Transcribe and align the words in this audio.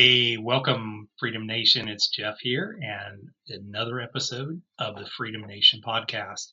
Hey, 0.00 0.36
welcome, 0.36 1.08
Freedom 1.18 1.44
Nation. 1.44 1.88
It's 1.88 2.06
Jeff 2.06 2.36
here, 2.38 2.78
and 2.80 3.30
another 3.48 3.98
episode 3.98 4.62
of 4.78 4.94
the 4.94 5.10
Freedom 5.16 5.44
Nation 5.44 5.80
podcast. 5.84 6.52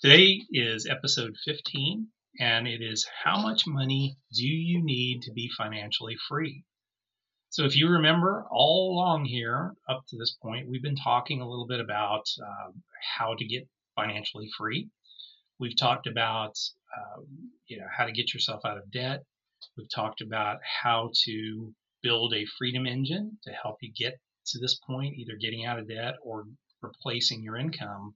Today 0.00 0.42
is 0.52 0.86
episode 0.86 1.34
15, 1.44 2.06
and 2.38 2.68
it 2.68 2.80
is 2.80 3.08
How 3.24 3.42
much 3.42 3.66
money 3.66 4.18
do 4.32 4.46
you 4.46 4.84
need 4.84 5.22
to 5.22 5.32
be 5.32 5.50
financially 5.58 6.16
free? 6.28 6.62
So, 7.48 7.64
if 7.64 7.74
you 7.74 7.88
remember 7.88 8.46
all 8.52 8.92
along 8.92 9.24
here, 9.24 9.74
up 9.88 10.04
to 10.10 10.16
this 10.16 10.36
point, 10.40 10.68
we've 10.68 10.80
been 10.80 10.94
talking 10.94 11.40
a 11.40 11.50
little 11.50 11.66
bit 11.66 11.80
about 11.80 12.26
uh, 12.40 12.70
how 13.18 13.34
to 13.34 13.44
get 13.44 13.66
financially 13.96 14.48
free. 14.56 14.88
We've 15.58 15.76
talked 15.76 16.06
about 16.06 16.56
uh, 16.96 17.22
you 17.66 17.78
know 17.78 17.88
how 17.90 18.04
to 18.04 18.12
get 18.12 18.32
yourself 18.32 18.64
out 18.64 18.78
of 18.78 18.92
debt. 18.92 19.24
We've 19.76 19.90
talked 19.92 20.20
about 20.20 20.60
how 20.62 21.10
to 21.24 21.74
build 22.02 22.34
a 22.34 22.46
freedom 22.58 22.86
engine 22.86 23.38
to 23.44 23.52
help 23.52 23.76
you 23.80 23.92
get 23.96 24.18
to 24.46 24.58
this 24.58 24.78
point, 24.86 25.16
either 25.16 25.36
getting 25.40 25.64
out 25.64 25.78
of 25.78 25.88
debt 25.88 26.14
or 26.22 26.46
replacing 26.82 27.42
your 27.42 27.56
income. 27.56 28.14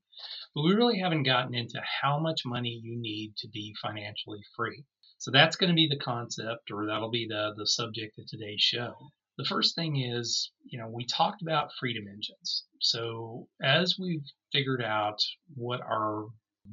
But 0.55 0.63
we 0.63 0.75
really 0.75 0.99
haven't 0.99 1.25
gotten 1.25 1.55
into 1.55 1.81
how 2.03 2.19
much 2.19 2.43
money 2.47 2.81
you 2.83 2.97
need 2.97 3.37
to 3.39 3.49
be 3.49 3.75
financially 3.83 4.41
free. 4.57 4.85
So 5.19 5.31
that's 5.31 5.57
going 5.57 5.71
to 5.71 5.77
be 5.77 5.89
the 5.89 5.99
concept, 5.99 6.71
or 6.71 6.87
that'll 6.87 7.11
be 7.11 7.27
the, 7.29 7.55
the 7.57 7.67
subject 7.67 8.19
of 8.19 8.27
today's 8.27 8.61
show. 8.61 8.95
The 9.37 9.45
first 9.45 9.75
thing 9.75 9.97
is, 10.01 10.53
you 10.65 10.79
know, 10.79 10.89
we 10.89 11.07
talked 11.07 11.43
about 11.43 11.73
freedom 11.79 12.05
engines. 12.07 12.65
So 12.81 13.49
as 13.63 13.97
we've 13.99 14.25
figured 14.53 14.83
out 14.83 15.19
what 15.55 15.81
our 15.81 16.27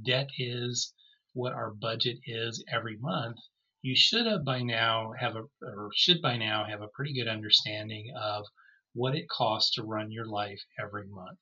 debt 0.05 0.29
is, 0.37 0.93
what 1.33 1.53
our 1.53 1.71
budget 1.71 2.17
is 2.25 2.63
every 2.71 2.97
month, 2.97 3.37
you 3.81 3.95
should 3.95 4.25
have 4.27 4.45
by 4.45 4.61
now 4.61 5.11
have 5.19 5.35
a 5.35 5.43
or 5.61 5.89
should 5.95 6.21
by 6.21 6.37
now 6.37 6.65
have 6.65 6.81
a 6.81 6.89
pretty 6.89 7.13
good 7.13 7.27
understanding 7.27 8.13
of 8.15 8.45
what 8.93 9.15
it 9.15 9.27
costs 9.29 9.73
to 9.75 9.83
run 9.83 10.11
your 10.11 10.25
life 10.25 10.61
every 10.79 11.07
month. 11.07 11.39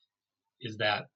Is 0.61 0.77
that 0.77 1.07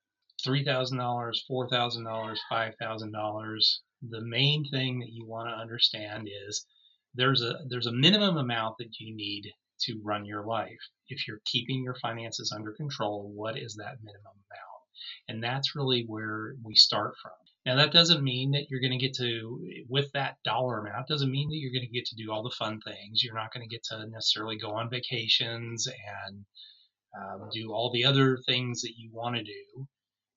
three 0.44 0.64
thousand 0.66 0.98
dollars, 0.98 1.44
four 1.48 1.70
thousand 1.70 2.04
dollars, 2.04 2.42
five 2.50 2.74
thousand 2.80 3.12
dollars? 3.12 3.82
The 4.02 4.22
main 4.22 4.66
thing 4.70 5.00
that 5.00 5.12
you 5.12 5.26
want 5.26 5.48
to 5.48 5.56
understand 5.56 6.28
is 6.48 6.66
there's 7.14 7.42
a 7.42 7.60
there's 7.70 7.88
a 7.88 7.94
minimum 7.94 8.38
amount 8.38 8.78
that 8.80 9.00
you 9.00 9.16
need 9.16 9.50
to 9.82 10.02
run 10.04 10.26
your 10.26 10.46
life. 10.46 10.80
If 11.08 11.28
you're 11.28 11.42
keeping 11.46 11.84
your 11.84 11.96
finances 12.02 12.52
under 12.56 12.74
control, 12.74 13.32
what 13.34 13.58
is 13.58 13.76
that 13.76 14.04
minimum 14.04 14.26
amount? 14.26 14.64
And 15.30 15.44
that's 15.44 15.76
really 15.76 16.06
where 16.08 16.56
we 16.64 16.76
start 16.76 17.14
from. 17.22 17.43
Now, 17.66 17.78
that 17.78 17.94
doesn't 17.94 18.24
mean 18.24 18.52
that 18.52 18.70
you're 18.70 18.82
going 18.82 18.98
to 18.98 18.98
get 18.98 19.16
to, 19.16 19.86
with 19.88 20.12
that 20.14 20.36
dollar 20.44 20.80
amount, 20.80 21.08
doesn't 21.08 21.32
mean 21.32 21.50
that 21.50 21.56
you're 21.56 21.72
going 21.72 21.88
to 21.88 21.98
get 21.98 22.06
to 22.08 22.16
do 22.16 22.30
all 22.30 22.44
the 22.44 22.50
fun 22.50 22.82
things. 22.82 23.24
You're 23.24 23.36
not 23.36 23.54
going 23.54 23.68
to 23.68 23.74
get 23.74 23.84
to 23.86 24.06
necessarily 24.08 24.58
go 24.58 24.72
on 24.72 24.90
vacations 24.90 25.88
and 25.88 26.46
um, 27.18 27.50
do 27.54 27.72
all 27.72 27.90
the 27.92 28.04
other 28.04 28.38
things 28.46 28.82
that 28.82 28.98
you 28.98 29.12
want 29.14 29.38
to 29.38 29.44
do, 29.44 29.88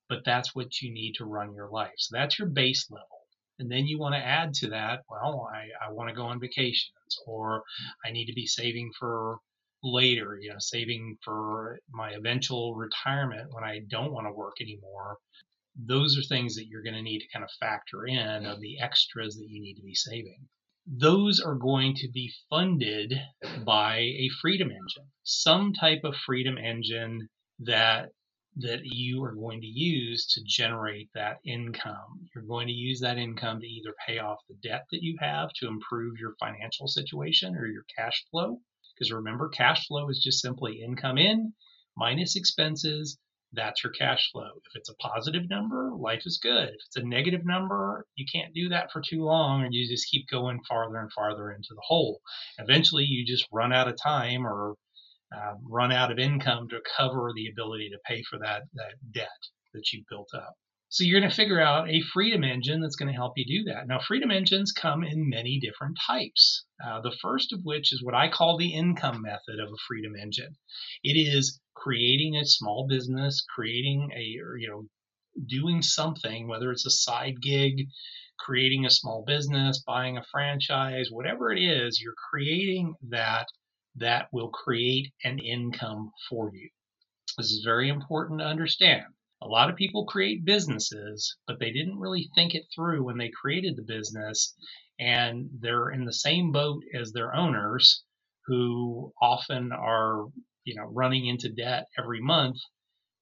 but 0.09 0.25
that's 0.25 0.54
what 0.54 0.81
you 0.81 0.92
need 0.92 1.15
to 1.15 1.25
run 1.25 1.54
your 1.54 1.69
life. 1.69 1.94
So 1.98 2.16
that's 2.16 2.38
your 2.38 2.48
base 2.48 2.86
level. 2.91 3.22
And 3.59 3.70
then 3.72 3.86
you 3.86 3.98
want 3.98 4.15
to 4.15 4.25
add 4.25 4.54
to 4.54 4.69
that, 4.69 5.00
well, 5.10 5.48
I, 5.53 5.69
I 5.84 5.92
want 5.92 6.10
to 6.10 6.15
go 6.15 6.26
on 6.26 6.38
vacations 6.38 6.92
or 7.26 7.62
I 8.04 8.12
need 8.12 8.26
to 8.26 8.34
be 8.34 8.47
saving 8.47 8.92
for 8.98 9.38
later, 9.82 10.38
you 10.41 10.50
know, 10.50 10.59
saving 10.59 11.16
for 11.25 11.78
my 11.91 12.10
eventual 12.10 12.75
retirement 12.75 13.48
when 13.53 13.65
I 13.65 13.81
don't 13.88 14.12
want 14.12 14.26
to 14.26 14.32
work 14.32 14.56
anymore 14.60 15.16
those 15.78 16.19
are 16.19 16.22
things 16.22 16.54
that 16.56 16.66
you're 16.66 16.82
going 16.82 16.94
to 16.94 17.03
need 17.03 17.20
to 17.20 17.28
kind 17.32 17.44
of 17.44 17.50
factor 17.60 18.06
in 18.06 18.47
of 18.47 18.60
the 18.60 18.81
extras 18.81 19.37
that 19.37 19.48
you 19.48 19.60
need 19.60 19.75
to 19.75 19.82
be 19.82 19.94
saving. 19.94 20.48
Those 20.87 21.41
are 21.41 21.56
going 21.56 21.94
to 21.97 22.09
be 22.09 22.32
funded 22.48 23.20
by 23.64 23.98
a 23.98 24.28
freedom 24.41 24.70
engine, 24.70 25.10
some 25.25 25.72
type 25.72 26.03
of 26.04 26.16
freedom 26.16 26.56
engine 26.59 27.28
that 27.60 28.10
that 28.59 28.81
you 28.84 29.22
are 29.22 29.34
going 29.34 29.60
to 29.60 29.66
use 29.66 30.26
to 30.26 30.41
generate 30.47 31.10
that 31.12 31.36
income. 31.44 32.26
You're 32.34 32.44
going 32.44 32.69
to 32.69 32.72
use 32.72 33.00
that 33.00 33.19
income 33.19 33.60
to 33.60 33.66
either 33.66 33.94
pay 34.06 34.19
off 34.19 34.38
the 34.48 34.54
debt 34.62 34.86
that 34.92 35.03
you 35.03 35.19
have 35.20 35.50
to 35.56 35.69
improve 35.69 36.19
your 36.19 36.34
financial 36.41 36.88
situation 36.88 37.54
or 37.54 37.66
your 37.66 37.84
cash 37.94 38.25
flow. 38.31 38.59
Because 38.94 39.12
remember, 39.12 39.50
cash 39.50 39.86
flow 39.86 40.09
is 40.09 40.22
just 40.25 40.41
simply 40.41 40.81
income 40.81 41.19
in 41.19 41.53
minus 41.98 42.34
expenses 42.34 43.19
that's 43.56 43.82
your 43.82 43.92
cash 43.92 44.30
flow. 44.30 44.50
If 44.64 44.76
it's 44.76 44.90
a 44.90 44.94
positive 44.96 45.48
number, 45.48 45.90
life 45.96 46.22
is 46.26 46.38
good. 46.42 46.68
If 46.68 46.80
it's 46.86 46.96
a 46.96 47.02
negative 47.02 47.44
number, 47.44 48.06
you 48.14 48.26
can't 48.32 48.54
do 48.54 48.68
that 48.68 48.90
for 48.92 49.00
too 49.00 49.24
long 49.24 49.62
or 49.62 49.68
you 49.70 49.88
just 49.88 50.10
keep 50.10 50.28
going 50.30 50.60
farther 50.68 50.98
and 50.98 51.12
farther 51.12 51.50
into 51.50 51.70
the 51.70 51.82
hole. 51.84 52.20
Eventually, 52.58 53.04
you 53.04 53.26
just 53.26 53.46
run 53.52 53.72
out 53.72 53.88
of 53.88 53.96
time 54.00 54.46
or 54.46 54.74
uh, 55.34 55.54
run 55.68 55.92
out 55.92 56.12
of 56.12 56.18
income 56.18 56.68
to 56.68 56.80
cover 56.96 57.32
the 57.34 57.48
ability 57.48 57.90
to 57.90 57.98
pay 58.06 58.22
for 58.30 58.38
that, 58.38 58.62
that 58.74 58.94
debt 59.12 59.28
that 59.74 59.92
you 59.92 60.04
built 60.08 60.28
up. 60.34 60.54
So 60.88 61.04
you're 61.04 61.20
going 61.20 61.28
to 61.28 61.36
figure 61.36 61.60
out 61.60 61.91
a 61.91 62.00
freedom 62.12 62.44
engine 62.44 62.80
that's 62.80 62.97
going 62.97 63.12
to 63.12 63.16
help 63.16 63.32
you 63.36 63.44
do 63.44 63.70
that. 63.72 63.88
Now, 63.88 63.98
freedom 63.98 64.30
engines 64.30 64.72
come 64.72 65.02
in 65.02 65.28
many 65.28 65.58
different 65.58 65.98
types. 66.06 66.64
Uh, 66.84 67.00
the 67.00 67.16
first 67.20 67.52
of 67.52 67.60
which 67.64 67.92
is 67.92 68.02
what 68.04 68.14
I 68.14 68.28
call 68.28 68.56
the 68.56 68.72
income 68.72 69.22
method 69.22 69.58
of 69.60 69.69
a 69.69 69.82
freedom 69.88 70.12
engine. 70.20 70.56
It 71.02 71.14
is 71.14 71.60
creating 71.74 72.36
a 72.36 72.47
small 72.47 72.86
business, 72.88 73.44
creating 73.54 74.10
a, 74.16 74.20
you 74.20 74.69
know, 74.69 74.84
doing 75.47 75.82
something, 75.82 76.48
whether 76.48 76.70
it's 76.70 76.86
a 76.86 76.91
side 76.91 77.42
gig, 77.42 77.88
creating 78.38 78.86
a 78.86 78.91
small 78.91 79.24
business, 79.26 79.82
buying 79.86 80.16
a 80.16 80.24
franchise, 80.30 81.08
whatever 81.10 81.53
it 81.53 81.60
is, 81.60 82.00
you're 82.00 82.14
creating 82.30 82.94
that 83.08 83.47
that 83.97 84.28
will 84.32 84.50
create 84.50 85.12
an 85.24 85.38
income 85.38 86.12
for 86.28 86.50
you. 86.54 86.68
This 87.36 87.50
is 87.50 87.64
very 87.64 87.88
important 87.88 88.41
to 88.41 88.47
understand. 88.47 89.04
A 89.42 89.48
lot 89.48 89.69
of 89.69 89.76
people 89.76 90.06
create 90.06 90.47
businesses, 90.47 91.36
but 91.47 91.60
they 91.60 91.70
didn't 91.70 91.98
really 91.98 92.30
think 92.34 92.54
it 92.54 92.66
through 92.74 93.04
when 93.04 93.19
they 93.19 93.28
created 93.28 93.76
the 93.76 93.82
business, 93.82 94.56
and 94.98 95.50
they're 95.60 95.91
in 95.91 96.06
the 96.06 96.12
same 96.12 96.52
boat 96.52 96.82
as 96.94 97.12
their 97.12 97.34
owners 97.34 98.02
who 98.47 99.12
often 99.20 99.72
are, 99.72 100.28
you 100.64 100.74
know, 100.74 100.86
running 100.86 101.26
into 101.26 101.52
debt 101.52 101.86
every 101.98 102.20
month. 102.20 102.56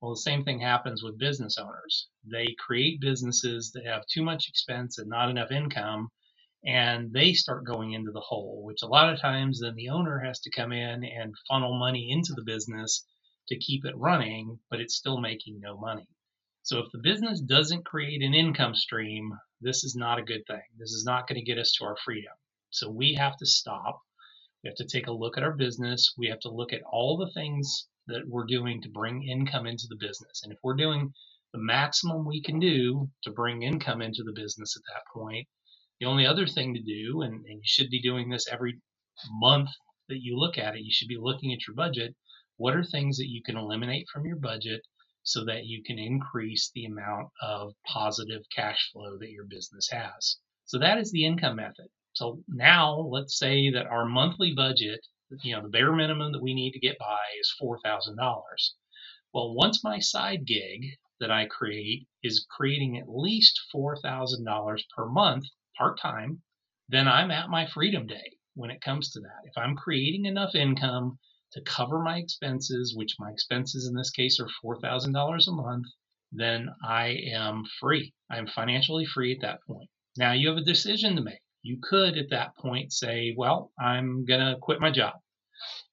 Well, 0.00 0.12
the 0.12 0.20
same 0.20 0.44
thing 0.44 0.60
happens 0.60 1.02
with 1.02 1.18
business 1.18 1.58
owners. 1.58 2.08
They 2.24 2.54
create 2.60 3.00
businesses 3.00 3.72
that 3.72 3.84
have 3.84 4.06
too 4.06 4.22
much 4.22 4.48
expense 4.48 4.98
and 4.98 5.08
not 5.08 5.30
enough 5.30 5.50
income, 5.50 6.10
and 6.64 7.12
they 7.12 7.32
start 7.32 7.64
going 7.64 7.92
into 7.92 8.12
the 8.12 8.20
hole, 8.20 8.62
which 8.62 8.82
a 8.82 8.86
lot 8.86 9.12
of 9.12 9.20
times 9.20 9.60
then 9.60 9.74
the 9.74 9.88
owner 9.88 10.20
has 10.20 10.38
to 10.40 10.50
come 10.50 10.70
in 10.70 11.04
and 11.04 11.34
funnel 11.48 11.76
money 11.76 12.10
into 12.10 12.34
the 12.34 12.44
business 12.44 13.04
to 13.48 13.58
keep 13.58 13.84
it 13.84 13.96
running, 13.96 14.58
but 14.70 14.80
it's 14.80 14.96
still 14.96 15.20
making 15.20 15.60
no 15.60 15.76
money. 15.76 16.08
So 16.62 16.78
if 16.78 16.90
the 16.92 16.98
business 17.02 17.40
doesn't 17.40 17.84
create 17.84 18.22
an 18.22 18.32
income 18.32 18.74
stream, 18.74 19.32
this 19.60 19.84
is 19.84 19.94
not 19.94 20.18
a 20.18 20.22
good 20.22 20.46
thing. 20.46 20.62
This 20.78 20.92
is 20.92 21.04
not 21.04 21.28
going 21.28 21.38
to 21.38 21.44
get 21.44 21.58
us 21.58 21.72
to 21.72 21.84
our 21.84 21.96
freedom. 22.04 22.32
So 22.70 22.90
we 22.90 23.14
have 23.14 23.36
to 23.36 23.46
stop. 23.46 24.00
We 24.62 24.68
have 24.68 24.76
to 24.76 24.86
take 24.86 25.06
a 25.06 25.12
look 25.12 25.36
at 25.36 25.44
our 25.44 25.52
business. 25.52 26.14
We 26.16 26.28
have 26.28 26.40
to 26.40 26.50
look 26.50 26.72
at 26.72 26.82
all 26.90 27.18
the 27.18 27.30
things 27.32 27.86
that 28.06 28.26
we're 28.26 28.46
doing 28.46 28.80
to 28.80 28.88
bring 28.88 29.28
income 29.28 29.66
into 29.66 29.86
the 29.88 29.96
business. 29.96 30.42
And 30.42 30.52
if 30.52 30.58
we're 30.62 30.76
doing 30.76 31.12
the 31.52 31.60
maximum 31.60 32.24
we 32.24 32.42
can 32.42 32.58
do 32.58 33.10
to 33.24 33.30
bring 33.30 33.62
income 33.62 34.00
into 34.00 34.22
the 34.24 34.32
business 34.32 34.74
at 34.76 34.82
that 34.92 35.04
point, 35.12 35.46
the 36.00 36.06
only 36.06 36.26
other 36.26 36.46
thing 36.46 36.74
to 36.74 36.82
do, 36.82 37.22
and, 37.22 37.44
and 37.44 37.58
you 37.58 37.64
should 37.64 37.90
be 37.90 38.00
doing 38.00 38.30
this 38.30 38.48
every 38.50 38.80
month 39.30 39.68
that 40.08 40.22
you 40.22 40.36
look 40.36 40.58
at 40.58 40.74
it, 40.74 40.82
you 40.82 40.92
should 40.92 41.08
be 41.08 41.18
looking 41.20 41.52
at 41.52 41.66
your 41.66 41.74
budget 41.74 42.14
what 42.56 42.76
are 42.76 42.84
things 42.84 43.16
that 43.18 43.28
you 43.28 43.42
can 43.42 43.56
eliminate 43.56 44.06
from 44.12 44.26
your 44.26 44.36
budget 44.36 44.82
so 45.22 45.44
that 45.44 45.66
you 45.66 45.82
can 45.82 45.98
increase 45.98 46.70
the 46.74 46.84
amount 46.84 47.28
of 47.42 47.72
positive 47.86 48.42
cash 48.54 48.90
flow 48.92 49.18
that 49.18 49.30
your 49.30 49.44
business 49.44 49.88
has? 49.90 50.38
So 50.66 50.78
that 50.78 50.98
is 50.98 51.10
the 51.10 51.24
income 51.24 51.56
method. 51.56 51.88
So 52.12 52.42
now 52.48 52.96
let's 52.96 53.38
say 53.38 53.70
that 53.70 53.86
our 53.86 54.04
monthly 54.04 54.52
budget, 54.54 55.00
you 55.42 55.54
know, 55.54 55.62
the 55.62 55.68
bare 55.68 55.92
minimum 55.92 56.32
that 56.32 56.42
we 56.42 56.54
need 56.54 56.72
to 56.72 56.78
get 56.78 56.98
by 56.98 57.20
is 57.40 57.54
$4,000. 57.60 58.14
Well, 59.32 59.54
once 59.54 59.82
my 59.82 59.98
side 59.98 60.46
gig 60.46 60.96
that 61.18 61.30
I 61.30 61.46
create 61.46 62.06
is 62.22 62.46
creating 62.48 62.98
at 62.98 63.08
least 63.08 63.60
$4,000 63.74 64.78
per 64.96 65.06
month 65.06 65.44
part 65.76 65.98
time, 65.98 66.42
then 66.88 67.08
I'm 67.08 67.30
at 67.30 67.50
my 67.50 67.66
freedom 67.66 68.06
day 68.06 68.36
when 68.54 68.70
it 68.70 68.80
comes 68.80 69.10
to 69.10 69.20
that. 69.20 69.42
If 69.44 69.58
I'm 69.58 69.74
creating 69.74 70.24
enough 70.24 70.54
income 70.54 71.18
to 71.54 71.62
cover 71.62 72.00
my 72.00 72.18
expenses, 72.18 72.94
which 72.96 73.16
my 73.18 73.30
expenses 73.30 73.86
in 73.88 73.94
this 73.94 74.10
case 74.10 74.38
are 74.40 74.48
$4,000 74.64 75.48
a 75.48 75.52
month, 75.52 75.86
then 76.32 76.68
I 76.84 77.18
am 77.32 77.64
free. 77.80 78.12
I'm 78.30 78.46
financially 78.46 79.06
free 79.06 79.32
at 79.32 79.40
that 79.42 79.60
point. 79.66 79.88
Now 80.16 80.32
you 80.32 80.48
have 80.48 80.58
a 80.58 80.64
decision 80.64 81.16
to 81.16 81.22
make. 81.22 81.40
You 81.62 81.78
could 81.82 82.18
at 82.18 82.30
that 82.30 82.56
point 82.56 82.92
say, 82.92 83.34
well, 83.36 83.72
I'm 83.78 84.24
going 84.24 84.40
to 84.40 84.58
quit 84.60 84.80
my 84.80 84.90
job 84.90 85.14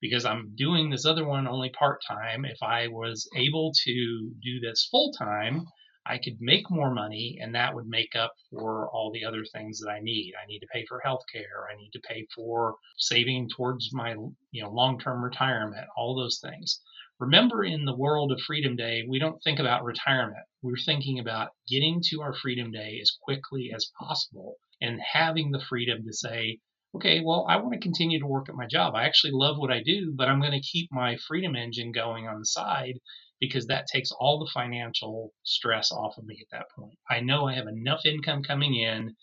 because 0.01 0.25
I'm 0.25 0.53
doing 0.55 0.89
this 0.89 1.05
other 1.05 1.25
one 1.25 1.47
only 1.47 1.69
part 1.69 2.01
time. 2.07 2.43
If 2.43 2.57
I 2.61 2.87
was 2.87 3.29
able 3.37 3.71
to 3.85 4.31
do 4.41 4.59
this 4.59 4.87
full 4.91 5.13
time, 5.13 5.65
I 6.05 6.17
could 6.17 6.41
make 6.41 6.69
more 6.71 6.91
money 6.91 7.37
and 7.39 7.53
that 7.53 7.75
would 7.75 7.87
make 7.87 8.15
up 8.15 8.33
for 8.49 8.89
all 8.89 9.11
the 9.11 9.23
other 9.23 9.45
things 9.45 9.79
that 9.79 9.89
I 9.89 9.99
need. 9.99 10.33
I 10.35 10.47
need 10.47 10.59
to 10.59 10.67
pay 10.73 10.83
for 10.87 10.99
health 10.99 11.23
care. 11.31 11.67
I 11.71 11.75
need 11.75 11.91
to 11.91 11.99
pay 11.99 12.25
for 12.33 12.75
saving 12.97 13.49
towards 13.49 13.93
my, 13.93 14.15
you 14.51 14.63
know, 14.63 14.71
long-term 14.71 15.23
retirement, 15.23 15.87
all 15.95 16.15
those 16.15 16.39
things. 16.39 16.81
Remember 17.19 17.63
in 17.63 17.85
the 17.85 17.95
world 17.95 18.31
of 18.31 18.41
Freedom 18.41 18.75
Day, 18.75 19.05
we 19.07 19.19
don't 19.19 19.43
think 19.43 19.59
about 19.59 19.83
retirement. 19.83 20.43
We're 20.63 20.75
thinking 20.75 21.19
about 21.19 21.51
getting 21.67 22.01
to 22.05 22.21
our 22.21 22.33
Freedom 22.33 22.71
Day 22.71 22.97
as 22.99 23.11
quickly 23.21 23.71
as 23.71 23.91
possible 23.99 24.55
and 24.81 24.99
having 24.99 25.51
the 25.51 25.61
freedom 25.61 26.03
to 26.03 26.13
say, 26.13 26.59
okay, 26.95 27.21
well, 27.23 27.45
I 27.47 27.57
want 27.57 27.73
to 27.73 27.79
continue 27.79 28.19
to 28.19 28.25
work 28.25 28.49
at 28.49 28.55
my 28.55 28.65
job. 28.65 28.95
I 28.95 29.03
actually 29.03 29.33
love 29.33 29.57
what 29.59 29.71
I 29.71 29.83
do, 29.83 30.13
but 30.15 30.27
I'm 30.27 30.41
going 30.41 30.59
to 30.59 30.67
keep 30.67 30.91
my 30.91 31.15
freedom 31.27 31.55
engine 31.55 31.91
going 31.91 32.27
on 32.27 32.39
the 32.39 32.45
side 32.45 32.99
because 33.41 33.65
that 33.65 33.87
takes 33.87 34.11
all 34.11 34.39
the 34.39 34.51
financial 34.53 35.33
stress 35.43 35.91
off 35.91 36.17
of 36.17 36.23
me 36.25 36.37
at 36.39 36.57
that 36.57 36.67
point. 36.77 36.97
I 37.09 37.19
know 37.19 37.47
I 37.47 37.55
have 37.55 37.67
enough 37.67 38.05
income 38.05 38.43
coming 38.43 38.75
in 38.75 39.15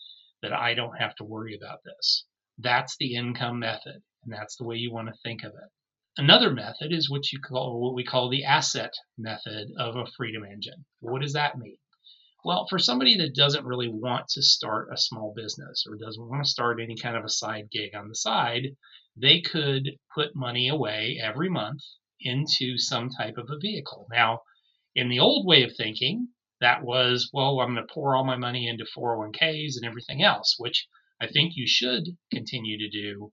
that 0.43 0.51
I 0.53 0.73
don't 0.73 0.97
have 0.97 1.15
to 1.15 1.23
worry 1.23 1.55
about 1.55 1.79
this. 1.85 2.25
That's 2.57 2.97
the 2.99 3.15
income 3.15 3.59
method, 3.59 4.01
and 4.23 4.33
that's 4.33 4.57
the 4.57 4.65
way 4.65 4.75
you 4.75 4.91
want 4.91 5.07
to 5.07 5.19
think 5.23 5.43
of 5.43 5.53
it. 5.53 5.71
Another 6.17 6.51
method 6.51 6.91
is 6.91 7.09
what 7.09 7.31
you 7.31 7.39
call 7.39 7.79
what 7.79 7.95
we 7.95 8.03
call 8.03 8.29
the 8.29 8.43
asset 8.43 8.91
method 9.17 9.69
of 9.77 9.95
a 9.95 10.05
freedom 10.17 10.43
engine. 10.43 10.85
What 10.99 11.21
does 11.21 11.33
that 11.33 11.57
mean? 11.57 11.77
Well, 12.43 12.67
for 12.69 12.79
somebody 12.79 13.15
that 13.17 13.35
doesn't 13.35 13.65
really 13.65 13.89
want 13.89 14.27
to 14.29 14.41
start 14.41 14.89
a 14.93 14.97
small 14.97 15.33
business 15.33 15.85
or 15.87 15.95
doesn't 15.95 16.29
want 16.29 16.43
to 16.43 16.49
start 16.49 16.81
any 16.81 16.97
kind 16.97 17.15
of 17.15 17.23
a 17.23 17.29
side 17.29 17.69
gig 17.71 17.95
on 17.95 18.09
the 18.09 18.15
side, 18.15 18.75
they 19.15 19.39
could 19.39 19.91
put 20.13 20.35
money 20.35 20.67
away 20.67 21.19
every 21.21 21.49
month 21.49 21.81
into 22.21 22.77
some 22.77 23.09
type 23.09 23.37
of 23.37 23.49
a 23.49 23.57
vehicle. 23.59 24.07
Now, 24.11 24.41
in 24.95 25.09
the 25.09 25.19
old 25.19 25.45
way 25.45 25.63
of 25.63 25.75
thinking, 25.75 26.29
that 26.61 26.83
was, 26.83 27.29
well, 27.31 27.59
I'm 27.59 27.73
going 27.73 27.87
to 27.87 27.93
pour 27.93 28.15
all 28.15 28.25
my 28.25 28.35
money 28.35 28.67
into 28.67 28.85
401ks 28.85 29.77
and 29.77 29.85
everything 29.85 30.23
else, 30.23 30.55
which 30.57 30.87
I 31.21 31.27
think 31.27 31.53
you 31.55 31.67
should 31.67 32.17
continue 32.31 32.77
to 32.77 32.89
do. 32.89 33.31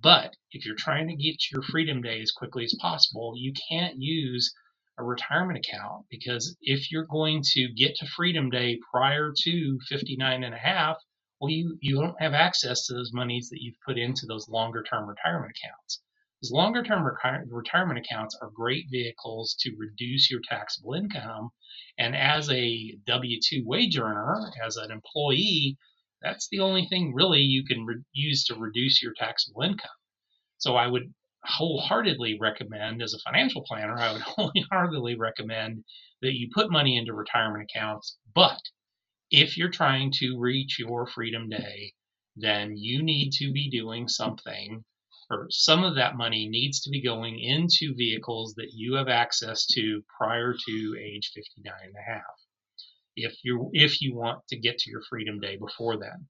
But 0.00 0.36
if 0.52 0.64
you're 0.64 0.76
trying 0.76 1.08
to 1.08 1.16
get 1.16 1.38
to 1.38 1.48
your 1.52 1.62
freedom 1.62 2.02
day 2.02 2.20
as 2.20 2.30
quickly 2.30 2.64
as 2.64 2.76
possible, 2.80 3.34
you 3.36 3.52
can't 3.68 3.96
use 3.98 4.54
a 4.96 5.04
retirement 5.04 5.58
account 5.58 6.06
because 6.10 6.56
if 6.60 6.90
you're 6.90 7.06
going 7.06 7.42
to 7.54 7.72
get 7.72 7.94
to 7.96 8.06
freedom 8.06 8.50
day 8.50 8.78
prior 8.92 9.32
to 9.44 9.78
59 9.88 10.44
and 10.44 10.54
a 10.54 10.58
half, 10.58 10.96
well, 11.40 11.50
you, 11.50 11.78
you 11.80 11.96
don't 11.96 12.20
have 12.20 12.34
access 12.34 12.86
to 12.86 12.94
those 12.94 13.12
monies 13.12 13.48
that 13.50 13.62
you've 13.62 13.80
put 13.86 13.96
into 13.96 14.26
those 14.26 14.48
longer 14.48 14.82
term 14.82 15.08
retirement 15.08 15.52
accounts. 15.56 16.00
Longer 16.50 16.84
term 16.84 17.04
retirement 17.50 17.98
accounts 17.98 18.38
are 18.40 18.50
great 18.50 18.88
vehicles 18.90 19.56
to 19.60 19.74
reduce 19.76 20.30
your 20.30 20.40
taxable 20.48 20.94
income. 20.94 21.50
And 21.98 22.14
as 22.14 22.48
a 22.48 22.96
W 23.06 23.40
2 23.44 23.64
wage 23.66 23.98
earner, 23.98 24.52
as 24.64 24.76
an 24.76 24.92
employee, 24.92 25.76
that's 26.22 26.48
the 26.48 26.60
only 26.60 26.86
thing 26.86 27.12
really 27.12 27.40
you 27.40 27.64
can 27.64 27.84
re- 27.84 28.04
use 28.12 28.44
to 28.44 28.54
reduce 28.54 29.02
your 29.02 29.14
taxable 29.14 29.62
income. 29.62 29.90
So 30.58 30.76
I 30.76 30.86
would 30.86 31.12
wholeheartedly 31.44 32.38
recommend, 32.38 33.02
as 33.02 33.14
a 33.14 33.18
financial 33.18 33.64
planner, 33.64 33.98
I 33.98 34.12
would 34.12 34.22
wholeheartedly 34.36 35.16
recommend 35.16 35.84
that 36.22 36.38
you 36.38 36.50
put 36.54 36.70
money 36.70 36.96
into 36.98 37.14
retirement 37.14 37.68
accounts. 37.68 38.16
But 38.32 38.60
if 39.32 39.56
you're 39.56 39.70
trying 39.70 40.12
to 40.18 40.38
reach 40.38 40.78
your 40.78 41.04
freedom 41.08 41.48
day, 41.48 41.94
then 42.36 42.76
you 42.76 43.02
need 43.02 43.32
to 43.32 43.52
be 43.52 43.68
doing 43.70 44.06
something 44.06 44.84
some 45.50 45.84
of 45.84 45.96
that 45.96 46.16
money 46.16 46.48
needs 46.48 46.80
to 46.80 46.90
be 46.90 47.02
going 47.02 47.38
into 47.38 47.94
vehicles 47.94 48.54
that 48.56 48.70
you 48.72 48.94
have 48.94 49.08
access 49.08 49.66
to 49.66 50.02
prior 50.16 50.54
to 50.54 50.96
age 51.00 51.32
59 51.34 51.72
and 51.84 51.94
a 51.94 52.12
half 52.12 52.22
if 53.16 53.34
you 53.42 53.70
if 53.72 54.00
you 54.00 54.14
want 54.14 54.46
to 54.48 54.58
get 54.58 54.78
to 54.78 54.90
your 54.90 55.02
freedom 55.08 55.40
day 55.40 55.56
before 55.56 55.98
then. 55.98 56.28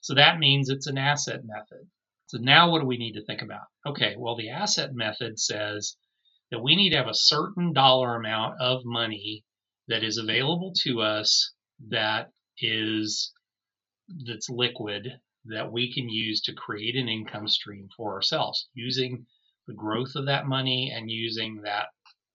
So 0.00 0.14
that 0.14 0.38
means 0.38 0.68
it's 0.68 0.86
an 0.86 0.98
asset 0.98 1.40
method. 1.44 1.86
So 2.26 2.38
now 2.38 2.70
what 2.70 2.80
do 2.80 2.86
we 2.86 2.96
need 2.96 3.12
to 3.14 3.24
think 3.24 3.42
about? 3.42 3.66
Okay 3.86 4.14
well 4.16 4.36
the 4.36 4.50
asset 4.50 4.94
method 4.94 5.38
says 5.38 5.96
that 6.50 6.62
we 6.62 6.76
need 6.76 6.90
to 6.90 6.98
have 6.98 7.08
a 7.08 7.14
certain 7.14 7.72
dollar 7.72 8.16
amount 8.16 8.60
of 8.60 8.82
money 8.84 9.44
that 9.88 10.04
is 10.04 10.18
available 10.18 10.72
to 10.84 11.02
us 11.02 11.52
that 11.88 12.30
is 12.58 13.32
that's 14.26 14.48
liquid 14.48 15.08
that 15.46 15.72
we 15.72 15.92
can 15.92 16.08
use 16.08 16.40
to 16.42 16.52
create 16.52 16.96
an 16.96 17.08
income 17.08 17.48
stream 17.48 17.88
for 17.96 18.14
ourselves 18.14 18.68
using 18.74 19.26
the 19.66 19.74
growth 19.74 20.14
of 20.16 20.26
that 20.26 20.46
money 20.46 20.92
and 20.94 21.10
using 21.10 21.62
that 21.62 21.86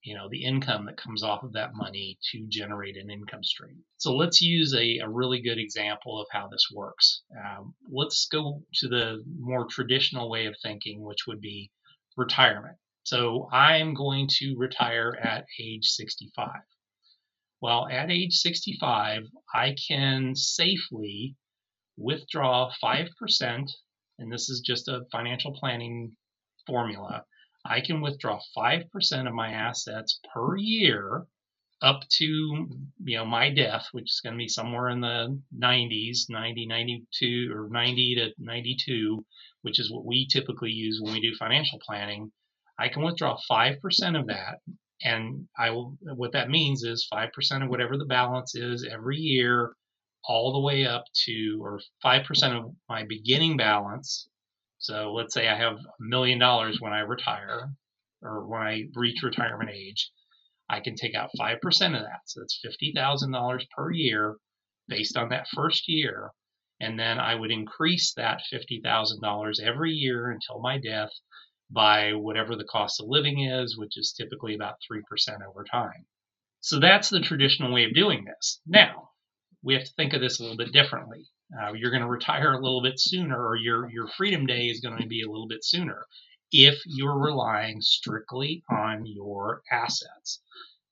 you 0.04 0.16
know 0.16 0.30
the 0.30 0.44
income 0.46 0.86
that 0.86 0.98
comes 0.98 1.24
off 1.24 1.44
of 1.44 1.54
that 1.54 1.74
money 1.74 2.18
to 2.32 2.46
generate 2.48 2.96
an 2.96 3.10
income 3.10 3.44
stream. 3.44 3.84
So 3.98 4.16
let's 4.16 4.42
use 4.42 4.74
a, 4.74 5.00
a 5.00 5.10
really 5.10 5.42
good 5.42 5.58
example 5.58 6.22
of 6.22 6.28
how 6.32 6.48
this 6.48 6.68
works. 6.74 7.24
Um, 7.36 7.74
let's 7.92 8.28
go 8.28 8.64
to 8.76 8.88
the 8.88 9.24
more 9.38 9.66
traditional 9.66 10.30
way 10.30 10.46
of 10.46 10.56
thinking 10.62 11.04
which 11.04 11.28
would 11.28 11.42
be 11.42 11.72
retirement. 12.16 12.78
So 13.04 13.48
i'm 13.54 13.94
going 13.94 14.28
to 14.40 14.56
retire 14.58 15.18
at 15.24 15.46
age 15.62 15.86
65 15.86 16.50
well 17.62 17.88
at 17.88 18.12
age 18.12 18.34
65 18.34 19.24
i 19.56 19.74
can 19.88 20.36
safely 20.36 21.38
withdraw 21.98 22.72
5%, 22.84 23.10
and 24.20 24.32
this 24.32 24.50
is 24.50 24.62
just 24.62 24.88
a 24.88 25.06
financial 25.12 25.54
planning 25.54 26.16
formula. 26.66 27.24
I 27.66 27.82
can 27.82 28.02
withdraw 28.02 28.40
5% 28.56 29.28
of 29.28 29.34
my 29.34 29.52
assets 29.52 30.20
per 30.34 30.58
year 30.58 31.26
up 31.82 32.02
to 32.10 32.26
you 32.26 33.18
know 33.18 33.26
my 33.26 33.52
death 33.52 33.88
which 33.92 34.06
is 34.06 34.20
going 34.24 34.34
to 34.34 34.38
be 34.38 34.48
somewhere 34.48 34.90
in 34.90 35.00
the 35.00 35.40
90s 35.56 36.22
90 36.28 36.66
92 36.66 37.52
or 37.54 37.70
90 37.70 38.16
to 38.16 38.34
92 38.40 39.26
which 39.62 39.80
is 39.80 39.92
what 39.92 40.06
we 40.06 40.28
typically 40.28 40.72
use 40.72 41.00
when 41.02 41.14
we 41.14 41.22
do 41.22 41.36
financial 41.38 41.80
planning 41.86 42.32
i 42.80 42.88
can 42.88 43.04
withdraw 43.04 43.38
5% 43.50 44.20
of 44.20 44.26
that 44.26 44.58
and 45.04 45.48
i 45.58 45.70
will 45.70 45.96
what 46.16 46.32
that 46.32 46.50
means 46.50 46.84
is 46.84 47.08
5% 47.14 47.30
of 47.64 47.70
whatever 47.70 47.96
the 47.96 48.06
balance 48.06 48.56
is 48.56 48.88
every 48.92 49.18
year 49.18 49.74
all 50.28 50.54
the 50.54 50.60
way 50.60 50.86
up 50.86 51.06
to, 51.26 51.60
or 51.62 51.80
5% 52.04 52.58
of 52.58 52.76
my 52.90 53.04
beginning 53.04 53.58
balance. 53.58 54.28
So 54.80 55.14
let's 55.14 55.34
say 55.34 55.48
I 55.48 55.56
have 55.56 55.78
a 55.78 55.80
million 56.00 56.40
dollars 56.40 56.80
when 56.80 56.94
I 56.94 57.00
retire 57.00 57.72
or 58.22 58.48
when 58.48 58.62
I 58.62 58.84
reach 58.96 59.24
retirement 59.24 59.72
age. 59.72 60.12
I 60.70 60.82
can 60.82 60.96
take 60.96 61.16
out 61.16 61.30
5% 61.40 61.56
of 61.56 62.04
that. 62.04 62.22
So 62.26 62.42
that's 62.42 62.60
$50,000 62.66 63.70
per 63.76 63.92
year 63.92 64.36
based 64.88 65.18
on 65.18 65.30
that 65.30 65.48
first 65.54 65.88
year. 65.88 66.32
And 66.80 67.00
then 67.00 67.20
I 67.20 67.36
would 67.36 67.52
increase 67.52 68.14
that 68.16 68.42
$50,000 68.54 69.60
every 69.62 69.92
year 69.94 70.30
until 70.30 70.60
my 70.60 70.78
death 70.78 71.12
by 71.70 72.14
whatever 72.14 72.56
the 72.56 72.66
cost 72.66 73.02
of 73.02 73.08
living 73.10 73.40
is, 73.40 73.78
which 73.78 73.98
is 73.98 74.14
typically 74.14 74.56
about 74.56 74.76
3% 74.92 75.02
over 75.48 75.66
time. 75.70 76.06
So 76.62 76.80
that's 76.80 77.10
the 77.10 77.20
traditional 77.20 77.74
way 77.74 77.86
of 77.86 77.94
doing 77.94 78.26
this. 78.26 78.62
Now, 78.66 79.10
we 79.68 79.74
have 79.74 79.84
to 79.84 79.94
think 79.98 80.14
of 80.14 80.22
this 80.22 80.40
a 80.40 80.44
little 80.44 80.56
bit 80.56 80.72
differently. 80.72 81.26
Uh, 81.62 81.74
you're 81.74 81.92
going 81.92 82.02
to 82.02 82.08
retire 82.08 82.54
a 82.54 82.62
little 82.62 82.82
bit 82.82 82.98
sooner, 82.98 83.38
or 83.38 83.58
your 83.58 83.90
your 83.92 84.08
freedom 84.08 84.46
day 84.46 84.68
is 84.68 84.80
going 84.80 84.98
to 84.98 85.08
be 85.08 85.24
a 85.24 85.30
little 85.30 85.48
bit 85.48 85.64
sooner 85.64 86.06
if 86.54 86.82
you're 86.86 87.20
relying 87.20 87.82
strictly 87.82 88.64
on 88.72 89.06
your 89.06 89.62
assets. 89.70 90.42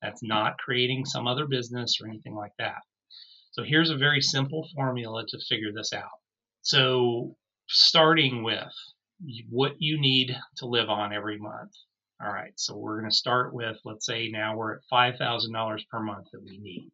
That's 0.02 0.22
not 0.22 0.58
creating 0.58 1.06
some 1.06 1.26
other 1.26 1.46
business 1.46 1.96
or 2.00 2.06
anything 2.06 2.34
like 2.34 2.52
that. 2.58 2.82
So 3.52 3.62
here's 3.62 3.88
a 3.88 3.96
very 3.96 4.20
simple 4.20 4.68
formula 4.74 5.24
to 5.26 5.38
figure 5.48 5.72
this 5.74 5.94
out. 5.94 6.20
So 6.60 7.34
starting 7.68 8.42
with 8.42 8.74
what 9.48 9.76
you 9.78 9.98
need 9.98 10.36
to 10.58 10.66
live 10.66 10.90
on 10.90 11.14
every 11.14 11.38
month. 11.38 11.72
All 12.22 12.30
right, 12.30 12.52
so 12.56 12.76
we're 12.76 13.00
going 13.00 13.10
to 13.10 13.16
start 13.16 13.54
with, 13.54 13.78
let's 13.86 14.04
say 14.04 14.28
now 14.28 14.56
we're 14.56 14.74
at 14.74 14.82
$5,000 14.92 15.88
per 15.90 16.00
month 16.00 16.26
that 16.32 16.42
we 16.44 16.58
need. 16.58 16.90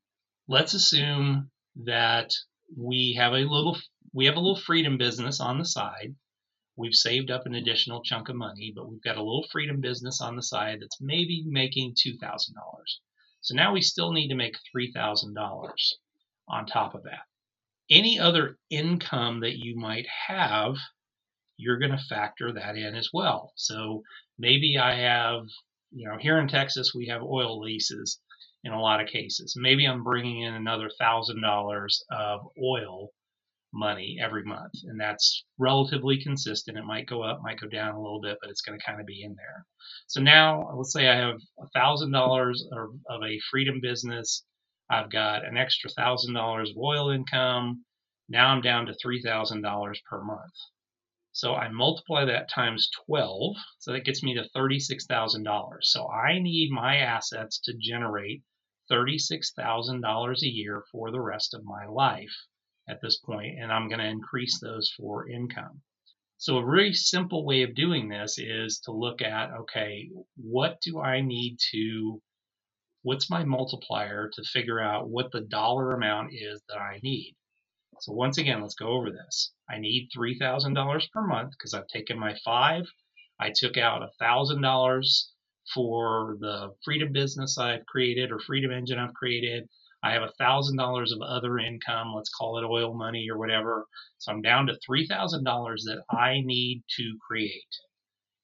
Let's 0.48 0.74
assume 0.74 1.50
that 1.76 2.31
we 2.76 3.14
have 3.19 3.33
a 3.33 3.38
little 3.38 3.79
we 4.14 4.26
have 4.26 4.37
a 4.37 4.41
little 4.41 4.61
freedom 4.61 4.99
business 4.99 5.41
on 5.41 5.59
the 5.59 5.64
side. 5.64 6.14
We've 6.76 6.95
saved 6.95 7.31
up 7.31 7.47
an 7.47 7.55
additional 7.55 8.02
chunk 8.02 8.29
of 8.29 8.37
money, 8.37 8.73
but 8.75 8.88
we've 8.88 9.02
got 9.02 9.17
a 9.17 9.23
little 9.23 9.47
freedom 9.50 9.81
business 9.81 10.21
on 10.21 10.37
the 10.37 10.43
side 10.43 10.79
that's 10.81 11.00
maybe 11.00 11.45
making 11.47 11.95
two 11.99 12.17
thousand 12.19 12.55
dollars. 12.55 13.00
So 13.43 13.57
now 13.57 13.73
we 13.73 13.83
still 13.83 14.12
need 14.12 14.29
to 14.29 14.37
make 14.37 14.57
$3,000 14.75 15.73
on 16.49 16.67
top 16.67 16.95
of 16.95 17.02
that. 17.02 17.26
Any 17.91 18.19
other 18.19 18.57
income 18.71 19.41
that 19.41 19.59
you 19.59 19.76
might 19.76 20.07
have, 20.29 20.76
you're 21.57 21.79
going 21.79 21.91
to 21.91 22.05
factor 22.09 22.52
that 22.52 22.76
in 22.76 22.95
as 22.95 23.11
well. 23.12 23.52
So 23.57 24.05
maybe 24.38 24.79
I 24.79 24.95
have, 24.95 25.43
you 25.91 26.09
know, 26.09 26.19
here 26.19 26.38
in 26.38 26.47
Texas, 26.47 26.93
we 26.95 27.09
have 27.09 27.23
oil 27.23 27.61
leases 27.61 28.21
in 28.64 28.73
a 28.73 28.81
lot 28.81 29.00
of 29.00 29.09
cases. 29.09 29.57
Maybe 29.59 29.87
I'm 29.87 30.04
bringing 30.04 30.42
in 30.42 30.54
another 30.54 30.88
$1,000 31.00 31.88
of 32.11 32.40
oil 32.62 33.09
money 33.75 34.19
every 34.23 34.45
month. 34.45 34.73
And 34.85 35.00
that's 35.00 35.45
relatively 35.59 36.23
consistent. 36.23 36.76
It 36.76 36.85
might 36.85 37.09
go 37.09 37.23
up, 37.23 37.40
might 37.42 37.61
go 37.61 37.69
down 37.69 37.95
a 37.95 38.00
little 38.00 38.21
bit, 38.21 38.37
but 38.40 38.50
it's 38.50 38.61
going 38.61 38.78
to 38.78 38.85
kind 38.85 39.00
of 39.00 39.07
be 39.07 39.23
in 39.25 39.35
there. 39.35 39.64
So 40.07 40.21
now 40.21 40.71
let's 40.76 40.92
say 40.92 41.09
I 41.09 41.16
have 41.16 41.40
a 41.59 41.78
$1,000 41.78 42.54
of 43.11 43.23
a 43.23 43.40
freedom 43.50 43.81
business. 43.81 44.45
I've 44.90 45.11
got 45.11 45.47
an 45.47 45.57
extra 45.57 45.90
$1,000 45.90 46.71
of 46.71 46.76
oil 46.76 47.11
income. 47.11 47.85
Now 48.28 48.49
I'm 48.49 48.61
down 48.61 48.87
to 48.87 48.95
$3,000 49.04 49.95
per 50.09 50.23
month. 50.23 50.52
So 51.33 51.54
I 51.54 51.71
multiply 51.71 52.26
that 52.26 52.50
times 52.50 52.90
12. 53.07 53.57
So 53.78 53.92
that 53.92 54.04
gets 54.04 54.23
me 54.23 54.35
to 54.35 54.45
$36,000. 54.54 55.45
So 55.81 56.07
I 56.09 56.38
need 56.38 56.71
my 56.71 56.97
assets 56.97 57.59
to 57.64 57.73
generate 57.81 58.42
$36,000 58.92 60.42
a 60.42 60.46
year 60.46 60.84
for 60.92 61.11
the 61.11 61.20
rest 61.20 61.54
of 61.54 61.64
my 61.64 61.87
life 61.87 62.34
at 62.88 63.00
this 63.00 63.18
point, 63.18 63.58
and 63.58 63.72
I'm 63.72 63.88
going 63.88 64.00
to 64.00 64.06
increase 64.06 64.61
those 64.61 64.92
for 64.96 65.28
income. 65.28 65.80
So 66.37 66.58
a 66.58 66.66
really 66.66 66.92
simple 66.92 67.44
way 67.46 67.62
of 67.62 67.75
doing 67.75 68.08
this 68.08 68.37
is 68.38 68.80
to 68.80 68.92
look 68.92 69.22
at, 69.22 69.52
okay, 69.52 70.11
what 70.37 70.80
do 70.82 71.00
I 71.00 71.20
need 71.20 71.58
to, 71.70 72.20
what's 73.02 73.30
my 73.30 73.44
multiplier 73.44 74.28
to 74.34 74.42
figure 74.42 74.80
out 74.80 75.08
what 75.08 75.30
the 75.30 75.42
dollar 75.42 75.92
amount 75.92 76.34
is 76.34 76.61
that 76.68 76.78
I 76.78 76.99
need. 77.02 77.37
So 78.00 78.12
once 78.12 78.38
again, 78.38 78.61
let's 78.61 78.75
go 78.75 78.88
over 78.88 79.11
this. 79.11 79.52
I 79.70 79.78
need 79.78 80.11
$3,000 80.16 81.11
per 81.12 81.26
month 81.26 81.52
because 81.52 81.75
I've 81.75 81.87
taken 81.87 82.18
my 82.18 82.34
five, 82.44 82.84
I 83.38 83.52
took 83.54 83.76
out 83.76 84.02
$1,000 84.20 85.25
for 85.75 86.37
the 86.40 86.75
freedom 86.85 87.12
business 87.12 87.59
I've 87.59 87.87
created 87.87 88.33
or 88.33 88.38
freedom 88.40 88.71
engine 88.73 88.99
I've 88.99 89.14
created. 89.14 89.69
I 90.04 90.12
have 90.12 90.28
$1,000 90.40 91.12
of 91.12 91.23
other 91.23 91.59
income, 91.59 92.12
let's 92.14 92.31
call 92.31 92.59
it 92.59 92.64
oil 92.64 92.92
money 92.95 93.28
or 93.31 93.38
whatever. 93.38 93.87
So 94.19 94.33
I'm 94.33 94.42
down 94.42 94.66
to 94.66 94.78
$3,000 94.88 95.09
that 95.85 96.02
I 96.11 96.40
need 96.40 96.83
to 96.97 97.16
create. 97.26 97.62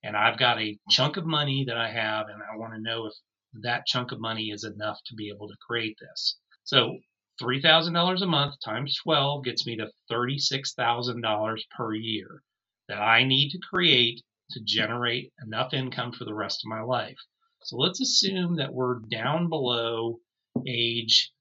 And 0.05 0.17
I've 0.17 0.39
got 0.39 0.61
a 0.61 0.79
chunk 0.91 1.17
of 1.17 1.27
money 1.27 1.65
that 1.67 1.77
I 1.77 1.91
have, 1.91 2.29
and 2.29 2.41
I 2.41 2.57
want 2.57 2.75
to 2.75 2.81
know 2.81 3.07
if 3.07 3.15
that 3.63 3.87
chunk 3.87 4.13
of 4.13 4.21
money 4.21 4.51
is 4.51 4.63
enough 4.63 4.99
to 5.07 5.15
be 5.17 5.31
able 5.35 5.49
to 5.49 5.57
create 5.67 5.97
this. 6.01 6.39
So 6.63 6.99
$3,000 7.43 8.23
a 8.23 8.27
month 8.27 8.55
times 8.65 8.97
12 9.03 9.45
gets 9.45 9.67
me 9.67 9.77
to 9.77 9.91
$36,000 10.11 11.59
per 11.77 11.95
year 11.95 12.43
that 12.89 13.01
I 13.01 13.25
need 13.25 13.51
to 13.51 13.59
create 13.59 14.23
to 14.51 14.61
generate 14.65 15.33
enough 15.45 15.75
income 15.75 16.13
for 16.13 16.25
the 16.25 16.35
rest 16.35 16.65
of 16.65 16.69
my 16.69 16.81
life. 16.81 17.19
So 17.63 17.77
let's 17.77 18.01
assume 18.01 18.57
that 18.57 18.73
we're 18.73 19.01
down 19.11 19.49
below 19.49 20.21
age 20.67 21.33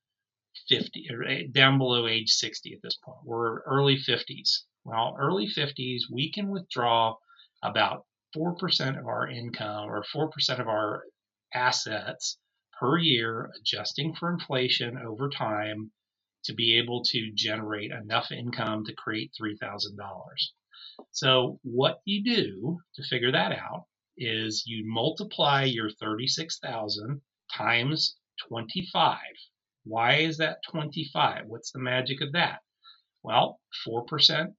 50 0.68 1.08
or 1.12 1.24
eh, 1.24 1.44
down 1.52 1.78
below 1.78 2.08
age 2.08 2.32
60 2.32 2.74
at 2.74 2.82
this 2.82 2.98
point. 3.04 3.20
We're 3.24 3.62
early 3.62 3.98
50s. 3.98 4.64
Well, 4.84 5.16
early 5.20 5.48
50s, 5.48 6.04
we 6.12 6.32
can 6.32 6.50
withdraw 6.50 7.16
about 7.64 8.06
4% 8.36 9.00
of 9.00 9.08
our 9.08 9.28
income 9.28 9.90
or 9.90 10.04
4% 10.04 10.60
of 10.60 10.68
our 10.68 11.04
assets 11.54 12.38
per 12.80 12.98
year, 12.98 13.52
adjusting 13.60 14.14
for 14.16 14.32
inflation 14.32 14.98
over 14.98 15.30
time 15.30 15.92
to 16.44 16.54
be 16.54 16.78
able 16.78 17.04
to 17.04 17.32
generate 17.34 17.92
enough 17.92 18.32
income 18.32 18.86
to 18.86 18.94
create 18.94 19.32
$3,000. 19.40 19.98
So, 21.12 21.60
what 21.64 22.00
you 22.06 22.24
do 22.24 22.80
to 22.96 23.04
figure 23.04 23.32
that 23.32 23.52
out 23.52 23.86
is 24.18 24.64
you 24.66 24.84
multiply 24.86 25.64
your 25.64 25.90
36,000 25.90 27.22
times 27.56 28.16
25 28.48 29.18
why 29.88 30.16
is 30.16 30.38
that 30.38 30.58
25? 30.70 31.46
What's 31.48 31.72
the 31.72 31.80
magic 31.80 32.22
of 32.22 32.34
that? 32.34 32.60
Well, 33.24 33.60
4% 33.88 34.54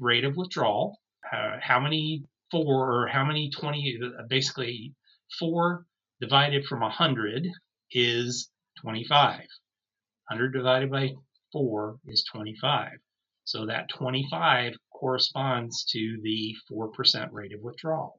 rate 0.00 0.24
of 0.24 0.36
withdrawal. 0.36 0.98
Uh, 1.30 1.58
how 1.60 1.80
many 1.80 2.24
four 2.50 3.02
or 3.02 3.06
how 3.06 3.24
many 3.24 3.50
20, 3.50 4.00
basically 4.28 4.94
four 5.38 5.86
divided 6.20 6.64
from 6.64 6.80
100 6.80 7.46
is 7.90 8.50
25. 8.80 9.40
100 10.28 10.52
divided 10.52 10.90
by 10.90 11.10
4 11.52 11.98
is 12.06 12.24
25. 12.32 12.92
So 13.44 13.66
that 13.66 13.90
25 13.90 14.74
corresponds 15.04 15.84
to 15.84 16.18
the 16.22 16.54
4% 16.72 17.28
rate 17.30 17.52
of 17.52 17.60
withdrawal. 17.60 18.18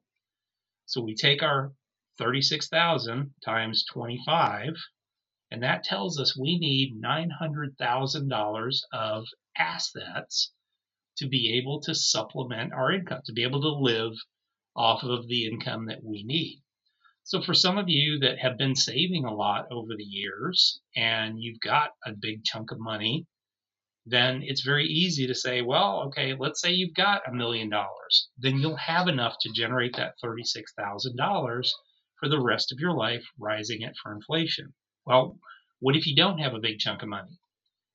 So 0.86 1.01
we 1.01 1.15
take 1.15 1.42
our 1.42 1.72
36,000 2.20 3.34
times 3.44 3.86
25 3.92 4.75
and 5.50 5.63
that 5.63 5.84
tells 5.84 6.20
us 6.20 6.38
we 6.38 6.60
need 6.60 7.01
$900,000 7.01 8.75
of 8.94 9.25
assets 9.58 10.51
to 11.18 11.27
be 11.27 11.58
able 11.58 11.82
to 11.82 11.96
supplement 11.96 12.72
our 12.72 12.92
income, 12.92 13.22
to 13.25 13.34
be 13.34 13.42
able 13.42 13.62
to 13.62 13.70
live 13.70 14.13
off 14.75 15.01
of 15.04 15.27
the 15.27 15.48
income 15.48 15.88
that 15.88 16.04
we 16.04 16.24
need. 16.24 16.62
So, 17.24 17.42
for 17.42 17.56
some 17.56 17.80
of 17.80 17.89
you 17.89 18.20
that 18.20 18.38
have 18.38 18.60
been 18.60 18.75
saving 18.75 19.25
a 19.25 19.34
lot 19.34 19.65
over 19.72 19.96
the 19.98 20.04
years 20.04 20.80
and 20.96 21.42
you've 21.42 21.62
got 21.62 21.94
a 22.06 22.12
big 22.12 22.44
chunk 22.44 22.70
of 22.70 22.77
money, 22.80 23.25
then 24.05 24.43
it's 24.43 24.62
very 24.62 24.85
easy 24.85 25.25
to 25.25 25.33
say, 25.33 25.62
well, 25.63 26.03
okay, 26.07 26.35
let's 26.38 26.62
say 26.62 26.71
you've 26.71 26.93
got 26.93 27.27
a 27.27 27.33
million 27.33 27.69
dollars. 27.69 28.29
Then 28.38 28.59
you'll 28.59 28.75
have 28.75 29.07
enough 29.07 29.35
to 29.41 29.51
generate 29.51 29.95
that 29.95 30.13
$36,000 30.24 31.69
for 32.19 32.29
the 32.29 32.39
rest 32.39 32.71
of 32.71 32.79
your 32.79 32.93
life, 32.93 33.25
rising 33.39 33.81
it 33.81 33.95
for 34.01 34.13
inflation. 34.13 34.74
Well, 35.05 35.39
what 35.79 35.95
if 35.95 36.05
you 36.05 36.15
don't 36.15 36.38
have 36.38 36.53
a 36.53 36.59
big 36.59 36.77
chunk 36.77 37.01
of 37.01 37.09
money? 37.09 37.39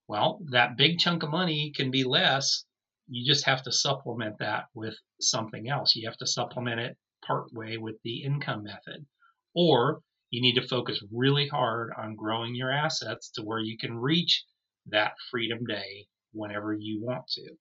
Well, 0.08 0.40
that 0.50 0.76
big 0.76 0.98
chunk 0.98 1.22
of 1.22 1.30
money 1.30 1.72
can 1.74 1.92
be 1.92 2.02
less. 2.02 2.64
You 3.08 3.24
just 3.24 3.46
have 3.46 3.62
to 3.62 3.72
supplement 3.72 4.38
that 4.40 4.64
with 4.74 4.96
something 5.20 5.68
else. 5.68 5.94
You 5.94 6.08
have 6.08 6.18
to 6.18 6.26
supplement 6.26 6.80
it 6.80 6.96
part 7.24 7.52
way 7.52 7.76
with 7.76 7.96
the 8.02 8.24
income 8.24 8.64
method. 8.64 9.06
Or 9.54 10.02
you 10.30 10.42
need 10.42 10.54
to 10.54 10.66
focus 10.66 11.00
really 11.12 11.46
hard 11.46 11.92
on 11.96 12.16
growing 12.16 12.56
your 12.56 12.72
assets 12.72 13.30
to 13.32 13.42
where 13.42 13.60
you 13.60 13.78
can 13.78 13.96
reach 13.96 14.44
that 14.90 15.12
freedom 15.30 15.64
day 15.66 16.06
whenever 16.32 16.72
you 16.72 17.02
want 17.02 17.26
to. 17.28 17.56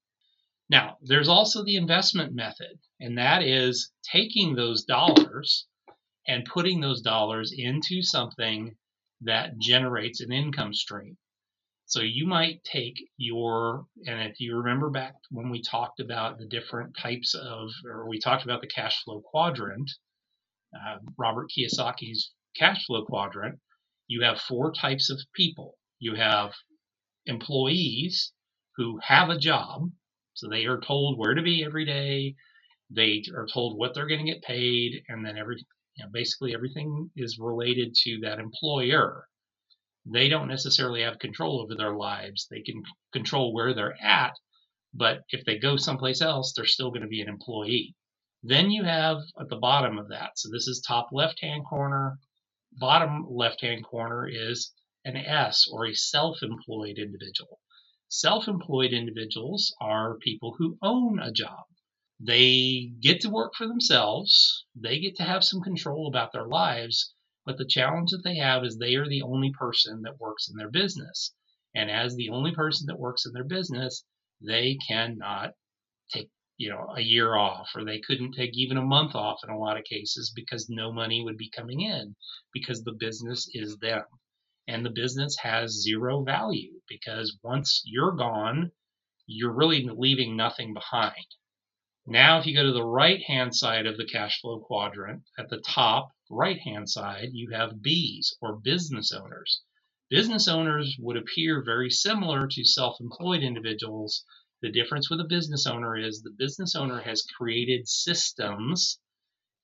Now, 0.70 0.98
there's 1.02 1.30
also 1.30 1.64
the 1.64 1.78
investment 1.78 2.34
method, 2.34 2.80
and 3.00 3.18
that 3.18 3.42
is 3.42 3.92
taking 4.04 4.56
those 4.56 4.84
dollars 4.84 5.68
and 6.28 6.46
putting 6.46 6.80
those 6.80 7.02
dollars 7.02 7.52
into 7.56 8.04
something 8.04 8.76
that 9.22 9.58
generates 9.58 10.22
an 10.22 10.32
income 10.32 10.74
stream. 10.74 11.18
So 11.88 12.02
you 12.02 12.28
might 12.28 12.64
take 12.64 13.00
your, 13.18 13.88
and 14.06 14.22
if 14.22 14.40
you 14.40 14.56
remember 14.56 14.92
back 14.92 15.16
when 15.32 15.50
we 15.50 15.60
talked 15.64 16.00
about 16.00 16.38
the 16.38 16.46
different 16.46 16.96
types 16.96 17.34
of, 17.34 17.72
or 17.84 18.08
we 18.08 18.20
talked 18.20 18.44
about 18.44 18.62
the 18.62 18.68
cash 18.68 19.04
flow 19.04 19.22
quadrant, 19.22 19.90
uh, 20.76 21.00
Robert 21.18 21.50
Kiyosaki's 21.50 22.32
cash 22.56 22.86
flow 22.86 23.06
quadrant, 23.06 23.60
you 24.06 24.22
have 24.22 24.40
four 24.40 24.72
types 24.72 25.10
of 25.10 25.20
people. 25.34 25.80
You 25.98 26.14
have 26.14 26.54
employees 27.26 28.32
who 28.76 29.00
have 29.04 29.30
a 29.30 29.38
job, 29.38 29.92
so 30.34 30.48
they 30.48 30.66
are 30.66 30.80
told 30.80 31.18
where 31.18 31.34
to 31.34 31.42
be 31.42 31.64
every 31.64 31.86
day, 31.86 32.36
they 32.90 33.24
are 33.36 33.46
told 33.46 33.78
what 33.78 33.94
they're 33.94 34.08
going 34.08 34.26
to 34.26 34.32
get 34.32 34.42
paid, 34.42 35.04
and 35.08 35.26
then 35.26 35.38
every 35.38 35.58
you 35.96 36.06
know, 36.06 36.10
basically 36.12 36.54
everything 36.54 37.12
is 37.16 37.38
related 37.40 37.94
to 38.04 38.20
that 38.22 38.40
employer. 38.40 39.28
They 40.06 40.30
don't 40.30 40.48
necessarily 40.48 41.02
have 41.02 41.20
control 41.20 41.62
over 41.62 41.76
their 41.76 41.94
lives. 41.94 42.48
They 42.50 42.62
can 42.62 42.82
control 43.12 43.54
where 43.54 43.74
they're 43.74 44.02
at, 44.02 44.34
but 44.94 45.24
if 45.30 45.46
they 45.46 45.60
go 45.60 45.76
someplace 45.76 46.22
else, 46.22 46.54
they're 46.54 46.66
still 46.66 46.90
going 46.90 47.02
to 47.02 47.08
be 47.08 47.22
an 47.22 47.30
employee. 47.30 47.96
Then 48.42 48.72
you 48.72 48.86
have 48.86 49.18
at 49.40 49.50
the 49.50 49.58
bottom 49.58 50.00
of 50.00 50.08
that, 50.10 50.32
so 50.38 50.50
this 50.50 50.68
is 50.68 50.82
top 50.82 51.10
left 51.12 51.42
hand 51.42 51.66
corner, 51.70 52.18
bottom 52.72 53.26
left 53.30 53.62
hand 53.62 53.84
corner 53.84 54.28
is 54.28 54.74
an 55.10 55.26
S 55.26 55.68
or 55.72 55.86
a 55.88 55.94
self 55.94 56.44
employed 56.44 56.98
individual. 56.98 57.60
Self 58.08 58.48
employed 58.48 58.94
individuals 58.94 59.76
are 59.82 60.18
people 60.20 60.56
who 60.58 60.78
own 60.82 61.20
a 61.20 61.32
job 61.32 61.66
they 62.20 62.92
get 63.00 63.22
to 63.22 63.30
work 63.30 63.54
for 63.56 63.66
themselves. 63.66 64.66
They 64.76 65.00
get 65.00 65.16
to 65.16 65.24
have 65.24 65.44
some 65.44 65.62
control 65.62 66.08
about 66.08 66.34
their 66.34 66.48
lives. 66.48 67.14
But 67.46 67.58
the 67.58 67.66
challenge 67.66 68.12
that 68.12 68.24
they 68.26 68.36
have 68.36 68.66
is 68.66 68.78
they 68.78 68.96
are 68.96 69.08
the 69.08 69.22
only 69.22 69.52
person 69.52 70.02
that 70.02 70.20
works 70.20 70.50
in 70.50 70.58
their 70.58 70.70
business. 70.70 71.34
And 71.74 71.90
as 71.90 72.16
the 72.16 72.30
only 72.30 72.52
person 72.54 72.88
that 72.88 73.00
works 73.00 73.26
in 73.26 73.32
their 73.32 73.46
business, 73.46 74.04
they 74.42 74.76
cannot 74.86 75.54
take, 76.12 76.30
you 76.58 76.70
know, 76.70 76.94
a 76.94 77.02
year 77.02 77.36
off 77.36 77.70
or 77.74 77.86
they 77.86 78.02
couldn't 78.02 78.34
take 78.34 78.58
even 78.58 78.76
a 78.76 78.86
month 78.86 79.16
off 79.16 79.40
in 79.46 79.50
a 79.50 79.58
lot 79.58 79.78
of 79.78 79.86
cases 79.86 80.34
because 80.36 80.70
no 80.70 80.92
money 80.92 81.24
would 81.24 81.38
be 81.38 81.50
coming 81.50 81.80
in 81.80 82.18
because 82.52 82.84
the 82.84 82.92
business 83.00 83.48
is 83.54 83.78
them. 83.78 84.04
And 84.70 84.86
the 84.86 84.92
business 84.92 85.36
has 85.42 85.82
zero 85.82 86.24
value 86.24 86.80
because 86.88 87.38
once 87.44 87.82
you're 87.86 88.12
gone, 88.12 88.72
you're 89.26 89.52
really 89.52 89.90
leaving 89.92 90.38
nothing 90.38 90.74
behind. 90.74 91.26
Now, 92.06 92.40
if 92.40 92.46
you 92.46 92.56
go 92.56 92.64
to 92.64 92.72
the 92.72 92.84
right 92.84 93.22
hand 93.24 93.56
side 93.56 93.86
of 93.86 93.98
the 93.98 94.06
cash 94.06 94.40
flow 94.42 94.60
quadrant, 94.60 95.24
at 95.38 95.50
the 95.50 95.60
top 95.60 96.12
right 96.30 96.60
hand 96.60 96.90
side, 96.90 97.30
you 97.34 97.50
have 97.52 97.82
Bs 97.86 98.34
or 98.42 98.60
business 98.60 99.12
owners. 99.12 99.62
Business 100.10 100.48
owners 100.48 100.96
would 101.00 101.18
appear 101.18 101.64
very 101.64 101.90
similar 101.90 102.48
to 102.48 102.64
self 102.64 103.00
employed 103.00 103.44
individuals. 103.44 104.24
The 104.62 104.72
difference 104.72 105.10
with 105.10 105.20
a 105.20 105.28
business 105.30 105.68
owner 105.68 105.96
is 105.96 106.22
the 106.22 106.36
business 106.38 106.76
owner 106.76 107.02
has 107.02 107.22
created 107.38 107.88
systems, 107.88 109.00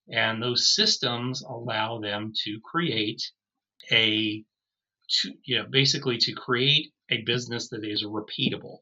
and 0.08 0.42
those 0.42 0.74
systems 0.74 1.42
allow 1.42 2.00
them 2.00 2.34
to 2.44 2.60
create 2.64 3.22
a, 3.92 4.44
to, 5.10 5.34
you 5.44 5.58
know, 5.58 5.66
basically 5.70 6.18
to 6.20 6.34
create 6.34 6.92
a 7.10 7.22
business 7.24 7.70
that 7.70 7.84
is 7.84 8.04
repeatable. 8.04 8.80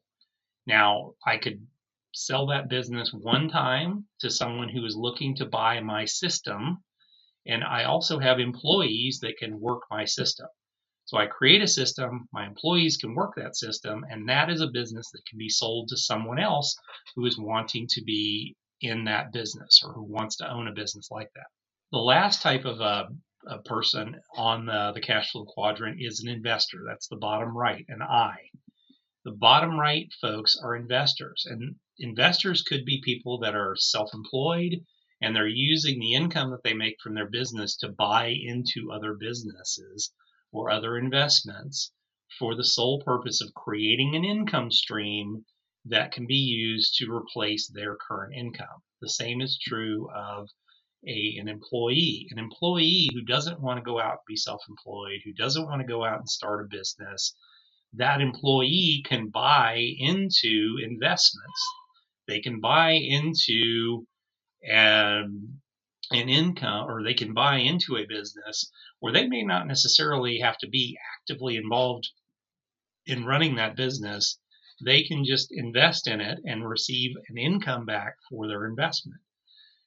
Now, 0.66 1.12
I 1.26 1.36
could 1.36 1.66
sell 2.14 2.46
that 2.46 2.68
business 2.68 3.12
one 3.12 3.48
time 3.48 4.06
to 4.20 4.30
someone 4.30 4.68
who 4.68 4.84
is 4.84 4.96
looking 4.96 5.36
to 5.36 5.46
buy 5.46 5.80
my 5.80 6.04
system. 6.04 6.82
And 7.46 7.62
I 7.62 7.84
also 7.84 8.18
have 8.18 8.38
employees 8.38 9.18
that 9.20 9.36
can 9.38 9.60
work 9.60 9.82
my 9.90 10.04
system. 10.04 10.46
So 11.06 11.18
I 11.18 11.26
create 11.26 11.60
a 11.60 11.68
system, 11.68 12.28
my 12.32 12.46
employees 12.46 12.96
can 12.96 13.14
work 13.14 13.34
that 13.36 13.56
system, 13.56 14.06
and 14.08 14.26
that 14.30 14.48
is 14.48 14.62
a 14.62 14.70
business 14.72 15.10
that 15.12 15.26
can 15.28 15.38
be 15.38 15.50
sold 15.50 15.88
to 15.88 15.98
someone 15.98 16.38
else 16.38 16.74
who 17.14 17.26
is 17.26 17.38
wanting 17.38 17.86
to 17.90 18.02
be 18.02 18.56
in 18.80 19.04
that 19.04 19.30
business 19.32 19.82
or 19.84 19.92
who 19.92 20.02
wants 20.02 20.36
to 20.36 20.50
own 20.50 20.66
a 20.66 20.72
business 20.72 21.08
like 21.10 21.28
that. 21.34 21.46
The 21.92 21.98
last 21.98 22.40
type 22.40 22.64
of 22.64 22.80
a, 22.80 23.08
a 23.46 23.58
person 23.62 24.20
on 24.34 24.66
the, 24.66 24.92
the 24.92 25.00
cash 25.00 25.30
flow 25.30 25.44
quadrant 25.44 26.00
is 26.00 26.20
an 26.20 26.28
investor. 26.28 26.82
That's 26.86 27.08
the 27.08 27.16
bottom 27.16 27.56
right, 27.56 27.84
an 27.88 28.02
I. 28.02 28.36
The 29.24 29.32
bottom 29.32 29.78
right 29.78 30.12
folks 30.20 30.56
are 30.62 30.76
investors, 30.76 31.46
and 31.48 31.76
investors 31.98 32.62
could 32.62 32.84
be 32.84 33.00
people 33.02 33.38
that 33.38 33.54
are 33.54 33.76
self 33.76 34.12
employed 34.12 34.84
and 35.24 35.34
they're 35.34 35.46
using 35.46 35.98
the 35.98 36.12
income 36.12 36.50
that 36.50 36.62
they 36.62 36.74
make 36.74 37.00
from 37.00 37.14
their 37.14 37.30
business 37.30 37.76
to 37.76 37.88
buy 37.88 38.26
into 38.26 38.92
other 38.92 39.14
businesses 39.14 40.12
or 40.52 40.70
other 40.70 40.98
investments 40.98 41.92
for 42.38 42.54
the 42.54 42.64
sole 42.64 43.00
purpose 43.00 43.40
of 43.40 43.54
creating 43.54 44.14
an 44.14 44.24
income 44.24 44.70
stream 44.70 45.44
that 45.86 46.12
can 46.12 46.26
be 46.26 46.34
used 46.34 46.96
to 46.96 47.10
replace 47.10 47.68
their 47.68 47.96
current 47.96 48.34
income. 48.34 48.82
The 49.00 49.08
same 49.08 49.40
is 49.40 49.58
true 49.58 50.10
of 50.14 50.48
a, 51.06 51.36
an 51.38 51.48
employee. 51.48 52.28
An 52.30 52.38
employee 52.38 53.10
who 53.12 53.22
doesn't 53.22 53.60
want 53.60 53.78
to 53.78 53.84
go 53.84 54.00
out 54.00 54.12
and 54.12 54.26
be 54.26 54.36
self 54.36 54.62
employed, 54.68 55.20
who 55.24 55.32
doesn't 55.32 55.66
want 55.66 55.80
to 55.80 55.86
go 55.86 56.04
out 56.04 56.18
and 56.18 56.28
start 56.28 56.64
a 56.64 56.68
business, 56.68 57.34
that 57.94 58.20
employee 58.20 59.02
can 59.04 59.28
buy 59.28 59.76
into 59.98 60.76
investments. 60.82 61.62
They 62.26 62.40
can 62.40 62.60
buy 62.60 62.92
into 62.92 64.06
an, 64.62 65.60
an 66.10 66.28
income 66.28 66.90
or 66.90 67.02
they 67.02 67.14
can 67.14 67.34
buy 67.34 67.58
into 67.58 67.96
a 67.96 68.06
business 68.06 68.70
where 69.00 69.12
they 69.12 69.28
may 69.28 69.42
not 69.42 69.66
necessarily 69.66 70.38
have 70.38 70.58
to 70.58 70.68
be 70.68 70.98
actively 71.18 71.56
involved 71.56 72.08
in 73.06 73.24
running 73.24 73.56
that 73.56 73.76
business. 73.76 74.38
They 74.84 75.02
can 75.02 75.24
just 75.24 75.52
invest 75.52 76.08
in 76.08 76.20
it 76.20 76.40
and 76.44 76.68
receive 76.68 77.14
an 77.28 77.38
income 77.38 77.84
back 77.84 78.16
for 78.28 78.48
their 78.48 78.66
investment. 78.66 79.20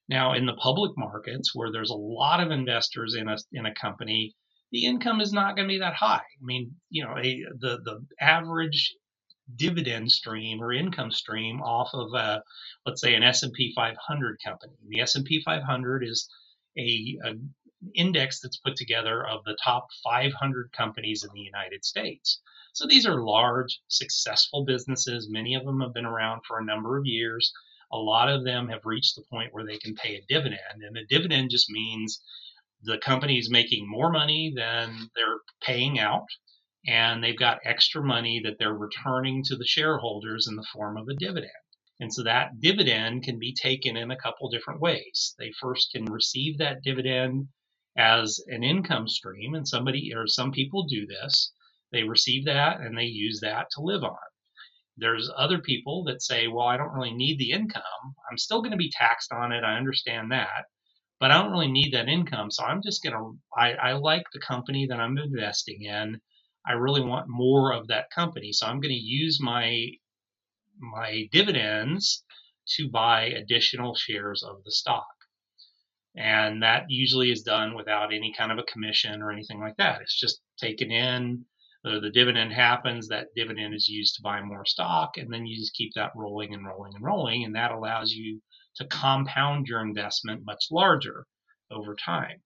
Now, 0.10 0.34
in 0.34 0.46
the 0.46 0.54
public 0.54 0.92
markets, 0.98 1.54
where 1.54 1.72
there's 1.72 1.90
a 1.90 1.96
lot 1.96 2.40
of 2.40 2.52
investors 2.52 3.16
in 3.16 3.28
a, 3.28 3.38
in 3.52 3.66
a 3.66 3.74
company, 3.74 4.36
the 4.72 4.86
income 4.86 5.22
is 5.22 5.34
not 5.34 5.56
going 5.56 5.68
to 5.68 5.74
be 5.74 5.80
that 5.80 5.96
high. 5.96 6.18
I 6.18 6.44
mean, 6.44 6.76
you 6.90 7.04
know, 7.04 7.16
a, 7.18 7.44
the 7.60 7.80
the 7.84 8.06
average 8.20 8.96
dividend 9.56 10.12
stream 10.12 10.62
or 10.62 10.74
income 10.74 11.12
stream 11.12 11.62
off 11.62 11.90
of 11.94 12.14
a, 12.14 12.44
let's 12.86 13.02
say 13.02 13.16
an 13.16 13.24
S&P 13.24 13.74
500 13.76 14.38
company. 14.44 14.74
The 14.90 15.02
S&P 15.02 15.42
500 15.44 16.04
is 16.04 16.30
a, 16.78 17.18
a 17.26 17.34
index 17.96 18.42
that's 18.42 18.58
put 18.58 18.76
together 18.76 19.26
of 19.26 19.44
the 19.46 19.58
top 19.64 19.88
500 20.04 20.72
companies 20.74 21.24
in 21.24 21.30
the 21.34 21.40
United 21.42 21.86
States. 21.86 22.42
So 22.74 22.86
these 22.88 23.06
are 23.06 23.24
large, 23.24 23.80
successful 23.88 24.66
businesses. 24.66 25.30
Many 25.30 25.56
of 25.56 25.66
them 25.66 25.80
have 25.82 25.94
been 25.94 26.06
around 26.06 26.42
for 26.48 26.60
a 26.60 26.66
number 26.66 26.98
of 26.98 27.06
years. 27.06 27.52
A 27.92 27.98
lot 27.98 28.30
of 28.30 28.44
them 28.44 28.68
have 28.70 28.86
reached 28.86 29.16
the 29.16 29.24
point 29.30 29.54
where 29.54 29.66
they 29.66 29.78
can 29.78 29.96
pay 29.96 30.16
a 30.16 30.26
dividend, 30.28 30.82
and 30.82 30.98
a 30.98 31.06
dividend 31.06 31.52
just 31.52 31.70
means 31.70 32.22
the 32.84 32.98
company 32.98 33.40
is 33.40 33.50
making 33.50 33.90
more 33.90 34.12
money 34.12 34.54
than 34.56 35.10
they're 35.16 35.40
paying 35.62 36.00
out, 36.00 36.28
and 36.86 37.24
they've 37.24 37.38
got 37.38 37.60
extra 37.64 38.04
money 38.04 38.42
that 38.44 38.58
they're 38.60 38.74
returning 38.74 39.44
to 39.44 39.56
the 39.56 39.66
shareholders 39.66 40.48
in 40.48 40.56
the 40.56 40.68
form 40.74 40.98
of 40.98 41.08
a 41.08 41.16
dividend. 41.16 41.52
And 42.00 42.14
so 42.14 42.24
that 42.24 42.60
dividend 42.60 43.24
can 43.24 43.40
be 43.40 43.54
taken 43.54 43.98
in 43.98 44.12
a 44.12 44.18
couple 44.18 44.50
different 44.50 44.82
ways. 44.82 45.34
They 45.40 45.52
first 45.52 45.92
can 45.92 46.06
receive 46.06 46.60
that 46.60 46.84
dividend 46.84 47.48
as 47.98 48.40
an 48.48 48.64
income 48.64 49.08
stream, 49.08 49.56
and 49.56 49.68
somebody 49.68 50.14
or 50.14 50.28
some 50.28 50.52
people 50.52 50.84
do 50.84 51.08
this. 51.08 51.52
They 51.92 52.04
receive 52.04 52.46
that 52.46 52.82
and 52.82 52.98
they 52.98 53.06
use 53.06 53.40
that 53.40 53.68
to 53.72 53.82
live 53.82 54.04
on. 54.04 54.18
There's 54.98 55.32
other 55.36 55.60
people 55.60 56.04
that 56.06 56.22
say, 56.22 56.48
well, 56.48 56.68
I 56.68 56.78
don't 56.78 56.94
really 56.94 57.14
need 57.14 57.40
the 57.40 57.52
income. 57.52 57.82
I'm 58.32 58.38
still 58.38 58.62
going 58.62 58.72
to 58.72 58.78
be 58.78 58.92
taxed 58.92 59.32
on 59.32 59.52
it. 59.52 59.64
I 59.64 59.78
understand 59.78 60.32
that 60.32 60.66
but 61.20 61.32
I 61.32 61.42
don't 61.42 61.52
really 61.52 61.72
need 61.72 61.94
that 61.94 62.10
income. 62.10 62.52
So 62.52 62.64
I'm 62.64 62.82
just 62.82 63.04
going 63.04 63.14
to, 63.14 63.38
I 63.56 63.94
like 63.94 64.24
the 64.32 64.40
company 64.40 64.86
that 64.88 65.00
I'm 65.00 65.18
investing 65.18 65.84
in. 65.84 66.20
I 66.66 66.74
really 66.74 67.02
want 67.02 67.28
more 67.28 67.74
of 67.74 67.88
that 67.88 68.12
company. 68.12 68.52
So 68.52 68.68
I'm 68.68 68.80
going 68.80 68.94
to 68.94 69.00
use 69.00 69.40
my, 69.42 69.88
my 70.80 71.28
dividends 71.32 72.24
to 72.76 72.90
buy 72.90 73.26
additional 73.26 73.96
shares 73.96 74.44
of 74.44 74.64
the 74.64 74.72
stock. 74.72 75.06
And 76.16 76.62
that 76.64 76.86
usually 76.90 77.32
is 77.32 77.44
done 77.44 77.76
without 77.76 78.14
any 78.14 78.34
kind 78.38 78.52
of 78.52 78.58
a 78.58 78.64
commission 78.64 79.22
or 79.22 79.32
anything 79.32 79.60
like 79.60 79.78
that. 79.78 80.02
It's 80.02 80.20
just 80.20 80.42
taken 80.60 80.92
in, 80.92 81.46
the, 81.84 82.00
the 82.00 82.10
dividend 82.10 82.54
happens, 82.54 83.08
that 83.08 83.34
dividend 83.36 83.74
is 83.74 83.88
used 83.88 84.16
to 84.16 84.22
buy 84.22 84.42
more 84.42 84.66
stock, 84.66 85.18
and 85.18 85.32
then 85.32 85.46
you 85.46 85.58
just 85.58 85.74
keep 85.74 85.94
that 85.96 86.12
rolling 86.16 86.54
and 86.54 86.66
rolling 86.66 86.94
and 86.96 87.04
rolling. 87.04 87.44
And 87.44 87.56
that 87.56 87.72
allows 87.72 88.12
you 88.12 88.42
to 88.78 88.88
compound 88.88 89.68
your 89.68 89.82
investment 89.82 90.46
much 90.46 90.66
larger 90.72 91.26
over 91.72 91.96
time. 91.96 92.42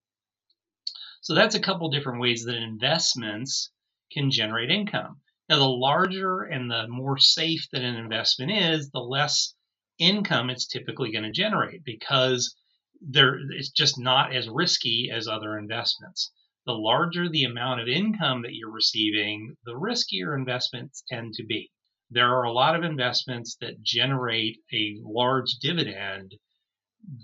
So 1.22 1.36
that's 1.36 1.56
a 1.56 1.60
couple 1.60 1.90
different 1.90 2.20
ways 2.20 2.46
that 2.46 2.56
investments 2.56 3.72
can 4.12 4.32
generate 4.32 4.72
income. 4.72 5.22
Now, 5.50 5.60
the 5.60 5.68
larger 5.68 6.42
and 6.44 6.72
the 6.72 6.88
more 6.88 7.18
safe 7.18 7.68
that 7.72 7.84
an 7.84 7.96
investment 7.96 8.52
is, 8.52 8.90
the 8.90 9.00
less 9.00 9.54
income 10.00 10.50
it's 10.50 10.66
typically 10.66 11.12
going 11.12 11.26
to 11.26 11.32
generate 11.32 11.84
because 11.84 12.56
there 13.02 13.38
it's 13.52 13.70
just 13.70 14.00
not 14.00 14.36
as 14.36 14.50
risky 14.50 15.12
as 15.14 15.28
other 15.28 15.58
investments. 15.58 16.32
The 16.66 16.74
larger 16.74 17.28
the 17.30 17.44
amount 17.44 17.82
of 17.82 17.88
income 17.88 18.44
that 18.44 18.54
you're 18.54 18.72
receiving, 18.72 19.56
the 19.66 19.74
riskier 19.74 20.38
investments 20.38 21.04
tend 21.10 21.34
to 21.36 21.46
be 21.46 21.72
there 22.12 22.36
are 22.36 22.44
a 22.44 22.52
lot 22.52 22.76
of 22.76 22.84
investments 22.84 23.56
that 23.62 23.82
generate 23.82 24.60
a 24.74 24.98
large 25.02 25.54
dividend, 25.62 26.36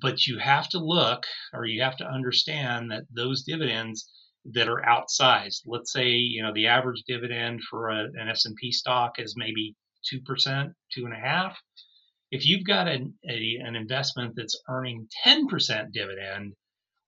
but 0.01 0.25
you 0.25 0.37
have 0.37 0.69
to 0.69 0.79
look 0.79 1.25
or 1.53 1.65
you 1.65 1.81
have 1.81 1.97
to 1.97 2.07
understand 2.07 2.89
that 2.89 3.03
those 3.13 3.43
dividends 3.43 4.09
that 4.45 4.69
are 4.69 4.81
outsized, 4.81 5.63
let's 5.65 5.91
say, 5.91 6.11
you 6.11 6.41
know, 6.41 6.53
the 6.53 6.67
average 6.67 7.03
dividend 7.05 7.61
for 7.69 7.89
a, 7.89 8.05
an 8.05 8.29
S&P 8.29 8.71
stock 8.71 9.19
is 9.19 9.35
maybe 9.35 9.75
2%, 10.13 10.23
2.5. 10.97 11.55
If 12.31 12.45
you've 12.45 12.65
got 12.65 12.87
an, 12.87 13.13
a, 13.29 13.57
an 13.61 13.75
investment 13.75 14.35
that's 14.37 14.61
earning 14.69 15.09
10% 15.25 15.91
dividend, 15.91 16.53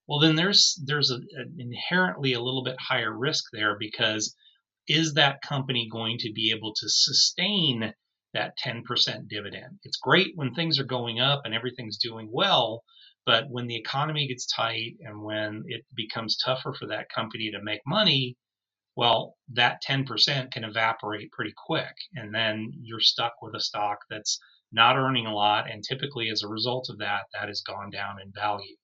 well, 0.09 0.19
then 0.19 0.35
there's 0.35 0.81
there's 0.85 1.11
a, 1.11 1.17
an 1.33 1.55
inherently 1.59 2.33
a 2.33 2.41
little 2.41 2.63
bit 2.63 2.77
higher 2.79 3.15
risk 3.15 3.43
there 3.53 3.77
because 3.77 4.35
is 4.87 5.13
that 5.13 5.43
company 5.43 5.87
going 5.91 6.17
to 6.17 6.33
be 6.33 6.51
able 6.51 6.73
to 6.73 6.89
sustain 6.89 7.93
that 8.33 8.53
10% 8.65 9.27
dividend? 9.27 9.79
It's 9.83 9.99
great 10.01 10.31
when 10.33 10.55
things 10.55 10.79
are 10.79 10.83
going 10.83 11.19
up 11.19 11.43
and 11.45 11.53
everything's 11.53 11.99
doing 11.99 12.27
well, 12.31 12.83
but 13.23 13.51
when 13.51 13.67
the 13.67 13.75
economy 13.75 14.27
gets 14.27 14.47
tight 14.47 14.95
and 15.01 15.21
when 15.21 15.61
it 15.67 15.85
becomes 15.95 16.37
tougher 16.43 16.73
for 16.73 16.87
that 16.87 17.09
company 17.09 17.51
to 17.51 17.61
make 17.61 17.81
money, 17.85 18.35
well, 18.95 19.35
that 19.53 19.83
10% 19.87 20.51
can 20.51 20.63
evaporate 20.63 21.31
pretty 21.31 21.53
quick. 21.55 21.93
And 22.15 22.33
then 22.33 22.71
you're 22.81 22.99
stuck 22.99 23.33
with 23.43 23.53
a 23.53 23.61
stock 23.61 23.99
that's 24.09 24.39
not 24.71 24.97
earning 24.97 25.27
a 25.27 25.35
lot. 25.35 25.69
And 25.69 25.83
typically, 25.87 26.29
as 26.29 26.41
a 26.41 26.47
result 26.47 26.89
of 26.89 26.97
that, 26.97 27.25
that 27.33 27.47
has 27.47 27.61
gone 27.61 27.91
down 27.91 28.19
in 28.19 28.31
value. 28.33 28.75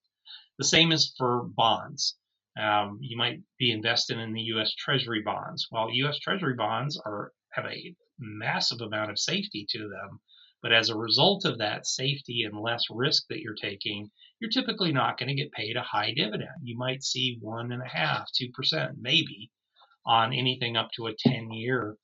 The 0.57 0.65
same 0.65 0.91
is 0.91 1.13
for 1.17 1.43
bonds. 1.43 2.17
Um, 2.57 2.99
you 3.01 3.17
might 3.17 3.41
be 3.59 3.71
invested 3.71 4.17
in 4.17 4.31
the 4.31 4.41
U.S. 4.53 4.73
Treasury 4.75 5.21
bonds. 5.21 5.67
Well, 5.71 5.91
U.S. 5.91 6.19
Treasury 6.19 6.55
bonds 6.55 6.99
are 7.05 7.33
have 7.51 7.65
a 7.65 7.95
massive 8.19 8.81
amount 8.81 9.11
of 9.11 9.19
safety 9.19 9.65
to 9.69 9.79
them, 9.79 10.19
but 10.61 10.71
as 10.71 10.89
a 10.89 10.97
result 10.97 11.45
of 11.45 11.57
that 11.57 11.85
safety 11.85 12.43
and 12.43 12.59
less 12.59 12.83
risk 12.89 13.25
that 13.29 13.41
you're 13.41 13.55
taking, 13.55 14.09
you're 14.39 14.49
typically 14.49 14.91
not 14.91 15.17
going 15.17 15.29
to 15.29 15.35
get 15.35 15.51
paid 15.51 15.75
a 15.75 15.81
high 15.81 16.13
dividend. 16.13 16.61
You 16.63 16.77
might 16.77 17.03
see 17.03 17.37
one 17.41 17.71
and 17.71 17.81
a 17.81 17.87
half, 17.87 18.29
two 18.33 18.49
percent, 18.53 18.97
maybe 18.99 19.51
on 20.05 20.33
anything 20.33 20.77
up 20.77 20.91
to 20.91 21.07
a 21.07 21.15
10 21.17 21.51
year 21.51 21.97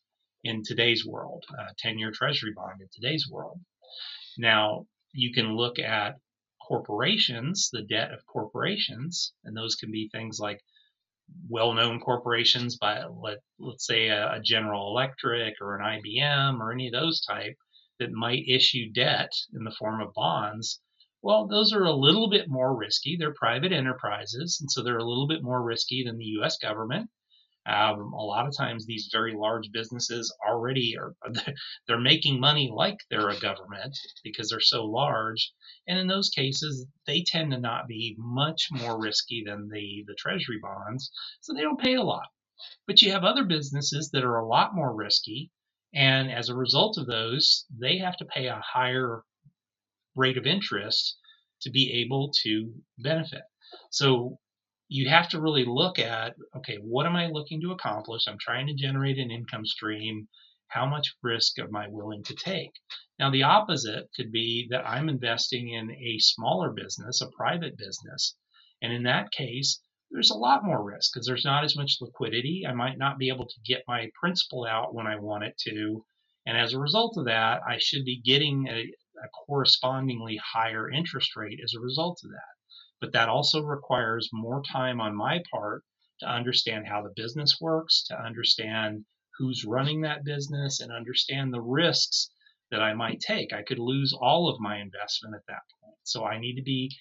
in 0.43 0.63
today's 0.63 1.05
world, 1.05 1.43
a 1.57 1.73
10 1.77 1.99
year 1.99 2.11
treasury 2.11 2.51
bond 2.55 2.81
in 2.81 2.87
today's 2.91 3.27
world. 3.29 3.59
Now, 4.37 4.85
you 5.13 5.33
can 5.33 5.55
look 5.55 5.79
at 5.79 6.15
corporations, 6.71 7.69
the 7.73 7.81
debt 7.81 8.13
of 8.13 8.25
corporations, 8.25 9.33
and 9.43 9.57
those 9.57 9.75
can 9.75 9.91
be 9.91 10.07
things 10.07 10.39
like 10.39 10.63
well-known 11.49 11.99
corporations 11.99 12.77
by 12.77 13.03
let, 13.03 13.39
let's 13.59 13.85
say 13.85 14.07
a, 14.07 14.35
a, 14.35 14.39
General 14.39 14.87
Electric 14.87 15.55
or 15.59 15.75
an 15.75 15.83
IBM 15.83 16.61
or 16.61 16.71
any 16.71 16.87
of 16.87 16.93
those 16.93 17.19
type 17.25 17.57
that 17.99 18.13
might 18.13 18.47
issue 18.47 18.89
debt 18.89 19.31
in 19.53 19.65
the 19.65 19.75
form 19.77 19.99
of 19.99 20.13
bonds. 20.13 20.79
Well, 21.21 21.45
those 21.45 21.73
are 21.73 21.83
a 21.83 21.93
little 21.93 22.29
bit 22.29 22.47
more 22.47 22.73
risky. 22.73 23.17
They're 23.17 23.33
private 23.33 23.73
enterprises, 23.73 24.59
and 24.61 24.71
so 24.71 24.81
they're 24.81 24.97
a 24.97 25.03
little 25.03 25.27
bit 25.27 25.43
more 25.43 25.61
risky 25.61 26.05
than 26.05 26.17
the 26.17 26.31
U.S. 26.39 26.57
government. 26.57 27.09
Um, 27.67 28.13
a 28.13 28.23
lot 28.23 28.47
of 28.47 28.57
times, 28.57 28.85
these 28.85 29.09
very 29.11 29.33
large 29.35 29.71
businesses 29.71 30.35
already 30.47 30.97
are 30.97 31.13
they're 31.87 31.99
making 31.99 32.39
money 32.39 32.71
like 32.73 32.97
they're 33.09 33.29
a 33.29 33.39
government 33.39 33.97
because 34.23 34.49
they're 34.49 34.59
so 34.59 34.83
large, 34.85 35.53
and 35.87 35.99
in 35.99 36.07
those 36.07 36.29
cases, 36.29 36.87
they 37.05 37.23
tend 37.23 37.51
to 37.51 37.59
not 37.59 37.87
be 37.87 38.15
much 38.17 38.69
more 38.71 38.99
risky 38.99 39.43
than 39.45 39.69
the 39.69 40.03
the 40.07 40.15
treasury 40.15 40.59
bonds, 40.59 41.11
so 41.41 41.53
they 41.53 41.61
don't 41.61 41.79
pay 41.79 41.93
a 41.93 42.03
lot. 42.03 42.27
But 42.87 43.01
you 43.01 43.11
have 43.11 43.23
other 43.23 43.43
businesses 43.43 44.09
that 44.11 44.23
are 44.23 44.37
a 44.37 44.47
lot 44.47 44.73
more 44.73 44.95
risky, 44.95 45.51
and 45.93 46.31
as 46.31 46.49
a 46.49 46.55
result 46.55 46.97
of 46.97 47.05
those, 47.05 47.65
they 47.69 47.97
have 47.99 48.17
to 48.17 48.25
pay 48.25 48.47
a 48.47 48.61
higher 48.65 49.23
rate 50.15 50.37
of 50.37 50.47
interest 50.47 51.17
to 51.61 51.69
be 51.69 51.93
able 51.93 52.31
to 52.43 52.73
benefit. 52.97 53.43
So 53.91 54.39
you 54.93 55.07
have 55.07 55.29
to 55.29 55.39
really 55.39 55.63
look 55.63 55.99
at 55.99 56.35
okay, 56.57 56.75
what 56.81 57.05
am 57.05 57.15
I 57.15 57.27
looking 57.27 57.61
to 57.61 57.71
accomplish? 57.71 58.27
I'm 58.27 58.37
trying 58.37 58.67
to 58.67 58.73
generate 58.73 59.17
an 59.17 59.31
income 59.31 59.65
stream. 59.65 60.27
How 60.67 60.85
much 60.85 61.15
risk 61.23 61.57
am 61.59 61.73
I 61.77 61.87
willing 61.87 62.23
to 62.25 62.35
take? 62.35 62.71
Now, 63.17 63.31
the 63.31 63.43
opposite 63.43 64.09
could 64.17 64.33
be 64.33 64.67
that 64.69 64.85
I'm 64.85 65.07
investing 65.07 65.69
in 65.69 65.91
a 65.91 66.19
smaller 66.19 66.71
business, 66.71 67.21
a 67.21 67.29
private 67.29 67.77
business. 67.77 68.35
And 68.81 68.91
in 68.91 69.03
that 69.03 69.31
case, 69.31 69.81
there's 70.11 70.31
a 70.31 70.37
lot 70.37 70.65
more 70.65 70.83
risk 70.83 71.13
because 71.13 71.25
there's 71.25 71.45
not 71.45 71.63
as 71.63 71.77
much 71.77 71.99
liquidity. 72.01 72.65
I 72.67 72.73
might 72.73 72.97
not 72.97 73.17
be 73.17 73.29
able 73.29 73.47
to 73.47 73.61
get 73.65 73.83
my 73.87 74.09
principal 74.19 74.65
out 74.65 74.93
when 74.93 75.07
I 75.07 75.15
want 75.15 75.45
it 75.45 75.57
to. 75.69 76.05
And 76.45 76.57
as 76.57 76.73
a 76.73 76.79
result 76.79 77.15
of 77.17 77.25
that, 77.25 77.61
I 77.65 77.77
should 77.77 78.03
be 78.03 78.21
getting 78.25 78.67
a, 78.67 78.81
a 78.81 79.29
correspondingly 79.47 80.37
higher 80.43 80.89
interest 80.89 81.37
rate 81.37 81.61
as 81.63 81.73
a 81.75 81.79
result 81.79 82.19
of 82.25 82.31
that. 82.31 82.60
But 83.01 83.13
that 83.13 83.29
also 83.29 83.61
requires 83.61 84.29
more 84.31 84.61
time 84.63 85.01
on 85.01 85.15
my 85.15 85.41
part 85.51 85.83
to 86.19 86.29
understand 86.29 86.87
how 86.87 87.01
the 87.01 87.13
business 87.15 87.57
works, 87.59 88.03
to 88.09 88.15
understand 88.15 89.03
who's 89.37 89.65
running 89.65 90.01
that 90.01 90.23
business, 90.23 90.79
and 90.79 90.91
understand 90.91 91.51
the 91.51 91.61
risks 91.61 92.29
that 92.69 92.81
I 92.81 92.93
might 92.93 93.19
take. 93.19 93.53
I 93.53 93.63
could 93.63 93.79
lose 93.79 94.13
all 94.13 94.47
of 94.47 94.59
my 94.59 94.77
investment 94.77 95.35
at 95.35 95.45
that 95.47 95.63
point. 95.83 95.97
So 96.03 96.23
I 96.23 96.39
need 96.39 96.55
to 96.55 96.63
be, 96.63 96.95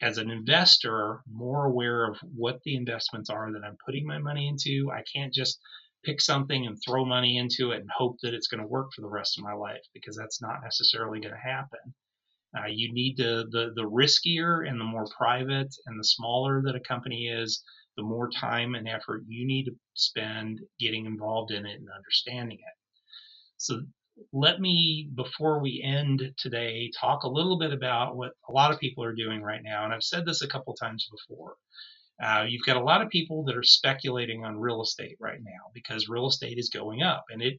as 0.00 0.18
an 0.18 0.30
investor, 0.30 1.22
more 1.26 1.64
aware 1.64 2.04
of 2.04 2.18
what 2.34 2.60
the 2.64 2.76
investments 2.76 3.30
are 3.30 3.50
that 3.52 3.64
I'm 3.64 3.78
putting 3.84 4.06
my 4.06 4.18
money 4.18 4.46
into. 4.46 4.90
I 4.92 5.02
can't 5.10 5.32
just 5.32 5.58
pick 6.04 6.20
something 6.20 6.66
and 6.66 6.78
throw 6.86 7.04
money 7.04 7.38
into 7.38 7.72
it 7.72 7.80
and 7.80 7.90
hope 7.90 8.16
that 8.22 8.34
it's 8.34 8.48
going 8.48 8.60
to 8.62 8.66
work 8.66 8.90
for 8.94 9.00
the 9.00 9.08
rest 9.08 9.38
of 9.38 9.44
my 9.44 9.54
life 9.54 9.82
because 9.94 10.16
that's 10.16 10.40
not 10.40 10.62
necessarily 10.62 11.20
going 11.20 11.34
to 11.34 11.40
happen. 11.40 11.94
Uh, 12.56 12.66
you 12.68 12.92
need 12.92 13.16
to, 13.16 13.44
the, 13.50 13.72
the 13.76 13.82
riskier 13.82 14.68
and 14.68 14.80
the 14.80 14.84
more 14.84 15.06
private 15.16 15.72
and 15.86 15.98
the 15.98 16.04
smaller 16.04 16.62
that 16.62 16.74
a 16.74 16.80
company 16.80 17.28
is, 17.28 17.62
the 17.96 18.02
more 18.02 18.30
time 18.30 18.74
and 18.74 18.88
effort 18.88 19.22
you 19.26 19.46
need 19.46 19.64
to 19.64 19.76
spend 19.94 20.60
getting 20.78 21.06
involved 21.06 21.52
in 21.52 21.66
it 21.66 21.78
and 21.78 21.88
understanding 21.94 22.58
it. 22.58 22.74
So 23.56 23.82
let 24.32 24.60
me, 24.60 25.08
before 25.14 25.60
we 25.60 25.82
end 25.84 26.32
today, 26.38 26.90
talk 26.98 27.22
a 27.22 27.28
little 27.28 27.58
bit 27.58 27.72
about 27.72 28.16
what 28.16 28.32
a 28.48 28.52
lot 28.52 28.72
of 28.72 28.80
people 28.80 29.04
are 29.04 29.14
doing 29.14 29.42
right 29.42 29.62
now. 29.62 29.84
And 29.84 29.92
I've 29.92 30.02
said 30.02 30.26
this 30.26 30.42
a 30.42 30.48
couple 30.48 30.74
times 30.74 31.08
before. 31.10 31.56
Uh, 32.22 32.44
you've 32.48 32.66
got 32.66 32.76
a 32.76 32.84
lot 32.84 33.00
of 33.00 33.08
people 33.08 33.44
that 33.44 33.56
are 33.56 33.62
speculating 33.62 34.44
on 34.44 34.58
real 34.58 34.82
estate 34.82 35.16
right 35.20 35.40
now 35.42 35.70
because 35.72 36.08
real 36.08 36.26
estate 36.26 36.58
is 36.58 36.68
going 36.68 37.02
up, 37.02 37.24
and 37.30 37.40
it, 37.40 37.58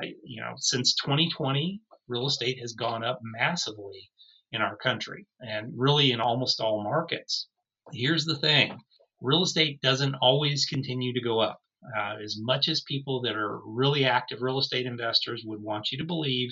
I, 0.00 0.14
you 0.24 0.40
know, 0.40 0.54
since 0.56 0.94
2020, 0.96 1.80
real 2.08 2.26
estate 2.26 2.58
has 2.58 2.72
gone 2.72 3.04
up 3.04 3.20
massively 3.22 4.10
in 4.52 4.62
our 4.62 4.76
country 4.76 5.26
and 5.40 5.72
really 5.76 6.12
in 6.12 6.20
almost 6.20 6.60
all 6.60 6.82
markets. 6.82 7.48
Here's 7.92 8.24
the 8.24 8.36
thing 8.36 8.78
real 9.20 9.42
estate 9.42 9.80
doesn't 9.80 10.14
always 10.16 10.64
continue 10.64 11.12
to 11.12 11.20
go 11.20 11.40
up. 11.40 11.60
Uh, 11.96 12.16
as 12.22 12.36
much 12.38 12.68
as 12.68 12.82
people 12.82 13.22
that 13.22 13.36
are 13.36 13.60
really 13.64 14.04
active 14.04 14.42
real 14.42 14.58
estate 14.58 14.86
investors 14.86 15.42
would 15.46 15.62
want 15.62 15.90
you 15.90 15.98
to 15.98 16.04
believe, 16.04 16.50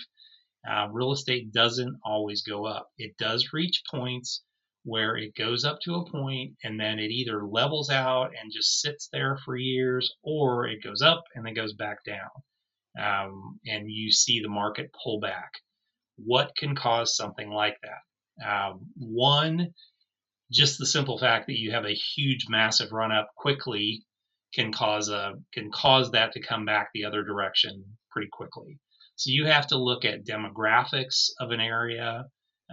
uh, 0.69 0.89
real 0.91 1.13
estate 1.13 1.53
doesn't 1.53 1.97
always 2.05 2.43
go 2.43 2.67
up. 2.67 2.89
It 2.99 3.17
does 3.19 3.53
reach 3.53 3.83
points 3.91 4.43
where 4.85 5.17
it 5.17 5.35
goes 5.35 5.65
up 5.65 5.81
to 5.83 5.97
a 5.97 6.11
point 6.11 6.55
and 6.65 6.81
then 6.81 6.99
it 6.99 7.11
either 7.11 7.47
levels 7.47 7.91
out 7.91 8.31
and 8.41 8.53
just 8.53 8.81
sits 8.81 9.09
there 9.13 9.39
for 9.45 9.57
years 9.57 10.15
or 10.23 10.67
it 10.67 10.83
goes 10.83 11.03
up 11.03 11.25
and 11.35 11.45
then 11.45 11.55
goes 11.55 11.75
back 11.75 11.99
down. 12.05 12.31
Um, 12.99 13.61
and 13.67 13.91
you 13.91 14.11
see 14.11 14.41
the 14.41 14.49
market 14.49 14.91
pull 15.05 15.21
back 15.21 15.53
what 16.25 16.57
can 16.57 16.75
cause 16.75 17.17
something 17.17 17.51
like 17.51 17.77
that? 17.83 18.47
Um, 18.47 18.87
one, 18.97 19.75
just 20.51 20.79
the 20.79 20.87
simple 20.87 21.19
fact 21.19 21.47
that 21.47 21.59
you 21.59 21.73
have 21.73 21.85
a 21.85 21.95
huge, 21.95 22.47
massive 22.49 22.93
run 22.93 23.13
up 23.13 23.31
quickly 23.37 24.05
can 24.55 24.73
cause 24.73 25.09
a 25.09 25.35
can 25.53 25.71
cause 25.71 26.11
that 26.13 26.33
to 26.33 26.41
come 26.41 26.65
back 26.65 26.91
the 26.95 27.05
other 27.05 27.23
direction 27.23 27.85
pretty 28.11 28.29
quickly. 28.33 28.79
So 29.17 29.31
you 29.31 29.47
have 29.47 29.67
to 29.69 29.77
look 29.77 30.05
at 30.05 30.25
demographics 30.25 31.31
of 31.41 31.51
an 31.51 31.61
area. 31.61 32.27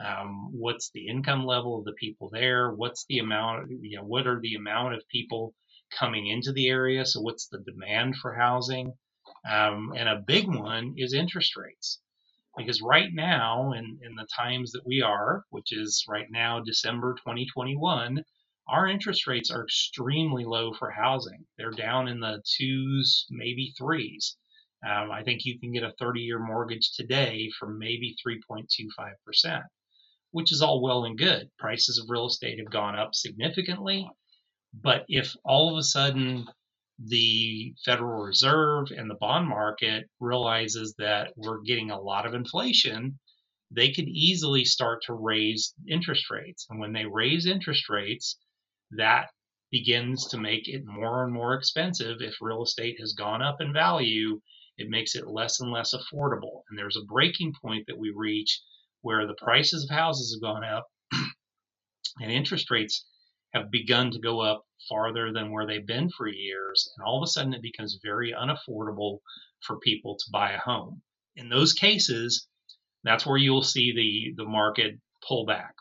Um, 0.04 0.50
what's 0.52 0.92
the 0.92 1.08
income 1.08 1.46
level 1.46 1.80
of 1.80 1.86
the 1.86 1.94
people 1.94 2.30
there? 2.32 2.72
What's 2.72 3.06
the 3.10 3.20
amount? 3.20 3.72
You 3.82 3.98
know, 3.98 4.04
what 4.04 4.28
are 4.28 4.40
the 4.40 4.56
amount 4.56 4.94
of 4.94 5.08
people 5.10 5.54
coming 5.98 6.28
into 6.28 6.52
the 6.52 6.70
area? 6.70 7.06
So 7.06 7.22
what's 7.22 7.48
the 7.48 7.60
demand 7.60 8.16
for 8.18 8.34
housing? 8.34 8.94
Um, 9.50 9.94
and 9.96 10.08
a 10.08 10.24
big 10.26 10.48
one 10.48 10.96
is 10.98 11.14
interest 11.14 11.56
rates. 11.56 12.00
Because 12.58 12.82
right 12.82 13.10
now, 13.12 13.74
in, 13.74 14.00
in 14.02 14.16
the 14.16 14.28
times 14.36 14.72
that 14.72 14.86
we 14.86 15.02
are, 15.02 15.44
which 15.50 15.72
is 15.72 16.06
right 16.08 16.28
now 16.30 16.62
December 16.62 17.16
2021, 17.16 18.24
our 18.68 18.88
interest 18.88 19.28
rates 19.28 19.52
are 19.52 19.64
extremely 19.64 20.46
low 20.46 20.74
for 20.74 20.90
housing. 20.90 21.46
They're 21.58 21.72
down 21.72 22.08
in 22.08 22.20
the 22.20 22.42
twos, 22.58 23.26
maybe 23.30 23.74
threes. 23.78 24.38
Um, 24.86 25.12
I 25.12 25.24
think 25.24 25.46
you 25.46 25.60
can 25.60 25.72
get 25.72 25.84
a 25.84 25.94
30 26.00 26.22
year 26.22 26.40
mortgage 26.40 26.92
today 26.96 27.50
for 27.60 27.68
maybe 27.68 28.16
3.25%, 28.26 29.64
which 30.32 30.52
is 30.52 30.62
all 30.62 30.82
well 30.82 31.06
and 31.06 31.18
good. 31.18 31.50
Prices 31.60 32.00
of 32.00 32.10
real 32.10 32.28
estate 32.28 32.60
have 32.60 32.72
gone 32.72 32.98
up 32.98 33.14
significantly. 33.14 34.08
But 34.74 35.06
if 35.08 35.36
all 35.44 35.72
of 35.72 35.78
a 35.78 35.84
sudden 35.84 36.48
the 36.98 37.74
Federal 37.84 38.24
Reserve 38.24 38.88
and 38.92 39.10
the 39.10 39.16
bond 39.16 39.48
market 39.48 40.10
realizes 40.20 40.96
that 40.98 41.34
we're 41.36 41.62
getting 41.62 41.92
a 41.92 42.00
lot 42.00 42.26
of 42.26 42.34
inflation, 42.34 43.20
they 43.72 43.92
could 43.92 44.08
easily 44.08 44.64
start 44.64 45.04
to 45.04 45.14
raise 45.14 45.74
interest 45.88 46.30
rates. 46.30 46.66
And 46.70 46.80
when 46.80 46.94
they 46.94 47.06
raise 47.06 47.46
interest 47.46 47.90
rates, 47.90 48.38
that 48.92 49.30
begins 49.72 50.28
to 50.28 50.38
make 50.38 50.70
it 50.70 50.86
more 50.86 51.24
and 51.24 51.34
more 51.34 51.54
expensive. 51.56 52.22
If 52.22 52.36
real 52.40 52.64
estate 52.64 52.98
has 53.00 53.14
gone 53.14 53.42
up 53.42 53.60
in 53.60 53.74
value, 53.74 54.40
it 54.78 54.90
makes 54.90 55.16
it 55.16 55.28
less 55.28 55.60
and 55.60 55.72
less 55.72 55.94
affordable. 55.94 56.62
And 56.70 56.78
there's 56.78 56.98
a 56.98 57.06
breaking 57.06 57.54
point 57.62 57.86
that 57.88 57.98
we 57.98 58.14
reach 58.16 58.62
where 59.02 59.28
the 59.28 59.36
prices 59.36 59.84
of 59.84 59.96
houses 59.96 60.34
have 60.34 60.42
gone 60.42 60.64
up 60.64 60.88
and 62.22 62.32
interest 62.32 62.72
rates 62.72 63.06
have 63.56 63.72
begun 63.72 64.12
to 64.12 64.20
go 64.20 64.42
up 64.42 64.66
farther 64.90 65.32
than 65.32 65.52
where 65.52 65.66
they've 65.66 65.88
been 65.88 66.10
for 66.10 66.28
years. 66.28 66.92
And 66.96 67.06
all 67.06 67.18
of 67.18 67.26
a 67.26 67.32
sudden, 67.32 67.54
it 67.54 67.62
becomes 67.62 68.00
very 68.04 68.34
unaffordable 68.34 69.20
for 69.66 69.80
people 69.80 70.16
to 70.18 70.32
buy 70.32 70.52
a 70.52 70.60
home. 70.60 71.02
In 71.38 71.50
those 71.50 71.74
cases, 71.74 72.48
that's 73.04 73.26
where 73.26 73.38
you'll 73.38 73.64
see 73.64 73.94
the, 73.96 74.44
the 74.44 74.50
market 74.50 75.00
pull 75.28 75.46
back. 75.46 75.74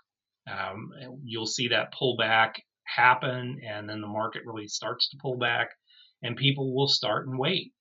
Um, 0.51 0.91
you'll 1.25 1.47
see 1.47 1.69
that 1.69 1.93
pullback 1.93 2.55
happen, 2.87 3.61
and 3.67 3.89
then 3.89 4.01
the 4.01 4.07
market 4.07 4.43
really 4.47 4.69
starts 4.69 5.09
to 5.11 5.19
pull 5.21 5.39
back, 5.39 5.71
and 6.23 6.37
people 6.37 6.75
will 6.75 6.89
start 6.89 7.27
and 7.27 7.39
wait. 7.39 7.73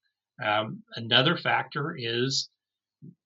Um, 0.43 0.84
another 0.95 1.38
factor 1.38 1.95
is 1.97 2.49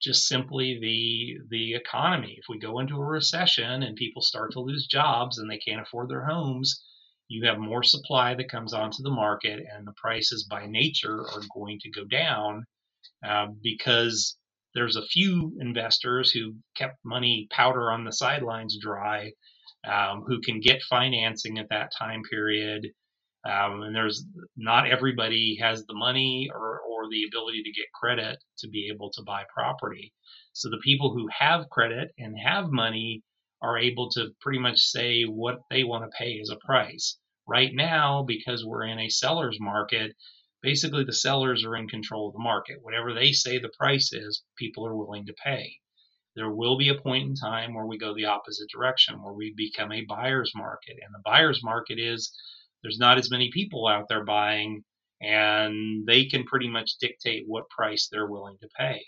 just 0.01 0.27
simply 0.27 0.79
the 0.79 1.37
the 1.49 1.75
economy. 1.75 2.35
If 2.37 2.45
we 2.49 2.59
go 2.59 2.79
into 2.79 2.95
a 2.95 3.05
recession 3.05 3.83
and 3.83 3.95
people 3.95 4.21
start 4.21 4.51
to 4.53 4.59
lose 4.59 4.87
jobs 4.87 5.37
and 5.37 5.49
they 5.49 5.57
can't 5.57 5.81
afford 5.81 6.09
their 6.09 6.25
homes, 6.25 6.83
you 7.27 7.45
have 7.47 7.59
more 7.59 7.83
supply 7.83 8.35
that 8.35 8.49
comes 8.49 8.73
onto 8.73 9.03
the 9.03 9.11
market, 9.11 9.63
and 9.73 9.85
the 9.85 9.93
prices 9.97 10.47
by 10.49 10.65
nature 10.67 11.21
are 11.21 11.41
going 11.53 11.79
to 11.81 11.91
go 11.91 12.05
down 12.05 12.65
uh, 13.27 13.47
because 13.61 14.37
there's 14.73 14.95
a 14.95 15.05
few 15.07 15.57
investors 15.59 16.31
who 16.31 16.55
kept 16.75 16.97
money 17.03 17.47
powder 17.51 17.91
on 17.91 18.05
the 18.05 18.11
sidelines 18.11 18.77
dry, 18.81 19.31
um, 19.87 20.23
who 20.27 20.39
can 20.41 20.59
get 20.59 20.81
financing 20.83 21.57
at 21.59 21.69
that 21.69 21.91
time 21.97 22.21
period 22.29 22.87
Um, 23.47 23.83
and 23.83 23.95
there's 23.95 24.25
not 24.57 24.89
everybody 24.89 25.57
has 25.61 25.85
the 25.85 25.93
money 25.93 26.49
or, 26.53 26.81
or 26.81 27.09
the 27.09 27.23
ability 27.23 27.63
to 27.63 27.71
get 27.71 27.91
credit 27.93 28.37
to 28.59 28.67
be 28.67 28.89
able 28.93 29.09
to 29.11 29.23
buy 29.23 29.43
property. 29.53 30.13
So 30.53 30.69
the 30.69 30.81
people 30.83 31.13
who 31.13 31.27
have 31.37 31.69
credit 31.69 32.11
and 32.17 32.35
have 32.37 32.71
money 32.71 33.23
are 33.61 33.77
able 33.77 34.09
to 34.11 34.31
pretty 34.41 34.59
much 34.59 34.79
say 34.79 35.23
what 35.23 35.59
they 35.69 35.83
want 35.83 36.03
to 36.03 36.17
pay 36.17 36.39
as 36.41 36.49
a 36.49 36.65
price. 36.65 37.17
Right 37.47 37.71
now, 37.73 38.23
because 38.23 38.65
we're 38.65 38.85
in 38.85 38.99
a 38.99 39.09
seller's 39.09 39.57
market, 39.61 40.13
basically 40.61 41.05
the 41.05 41.13
sellers 41.13 41.63
are 41.63 41.77
in 41.77 41.87
control 41.87 42.27
of 42.27 42.33
the 42.33 42.39
market. 42.39 42.79
Whatever 42.81 43.13
they 43.13 43.31
say 43.31 43.57
the 43.57 43.71
price 43.79 44.11
is, 44.11 44.43
people 44.57 44.85
are 44.85 44.95
willing 44.95 45.25
to 45.27 45.33
pay. 45.45 45.77
There 46.35 46.53
will 46.53 46.77
be 46.77 46.89
a 46.89 47.01
point 47.01 47.29
in 47.29 47.35
time 47.35 47.73
where 47.73 47.87
we 47.87 47.97
go 47.97 48.13
the 48.13 48.25
opposite 48.25 48.69
direction, 48.69 49.23
where 49.23 49.33
we 49.33 49.53
become 49.55 49.91
a 49.91 50.05
buyer's 50.05 50.51
market. 50.55 50.97
And 51.01 51.13
the 51.13 51.21
buyer's 51.23 51.63
market 51.63 51.97
is 51.97 52.31
there's 52.81 52.99
not 52.99 53.17
as 53.17 53.31
many 53.31 53.49
people 53.51 53.87
out 53.87 54.05
there 54.09 54.23
buying, 54.23 54.83
and 55.21 56.05
they 56.05 56.25
can 56.25 56.43
pretty 56.45 56.69
much 56.69 56.97
dictate 57.01 57.43
what 57.47 57.69
price 57.69 58.07
they're 58.11 58.27
willing 58.27 58.57
to 58.61 58.69
pay. 58.77 59.01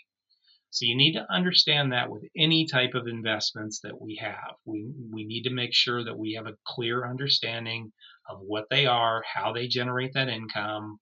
So 0.71 0.85
you 0.85 0.95
need 0.95 1.13
to 1.13 1.25
understand 1.31 1.91
that 1.91 2.09
with 2.09 2.23
any 2.37 2.67
type 2.67 2.93
of 2.93 3.07
investments 3.07 3.79
that 3.81 3.99
we 3.99 4.15
have. 4.21 4.55
We, 4.65 4.91
we 5.11 5.25
need 5.25 5.43
to 5.43 5.49
make 5.49 5.73
sure 5.73 6.03
that 6.03 6.17
we 6.17 6.33
have 6.33 6.45
a 6.45 6.57
clear 6.67 7.07
understanding 7.07 7.91
of 8.29 8.39
what 8.41 8.65
they 8.69 8.85
are, 8.85 9.23
how 9.25 9.51
they 9.51 9.67
generate 9.67 10.13
that 10.13 10.29
income. 10.29 10.99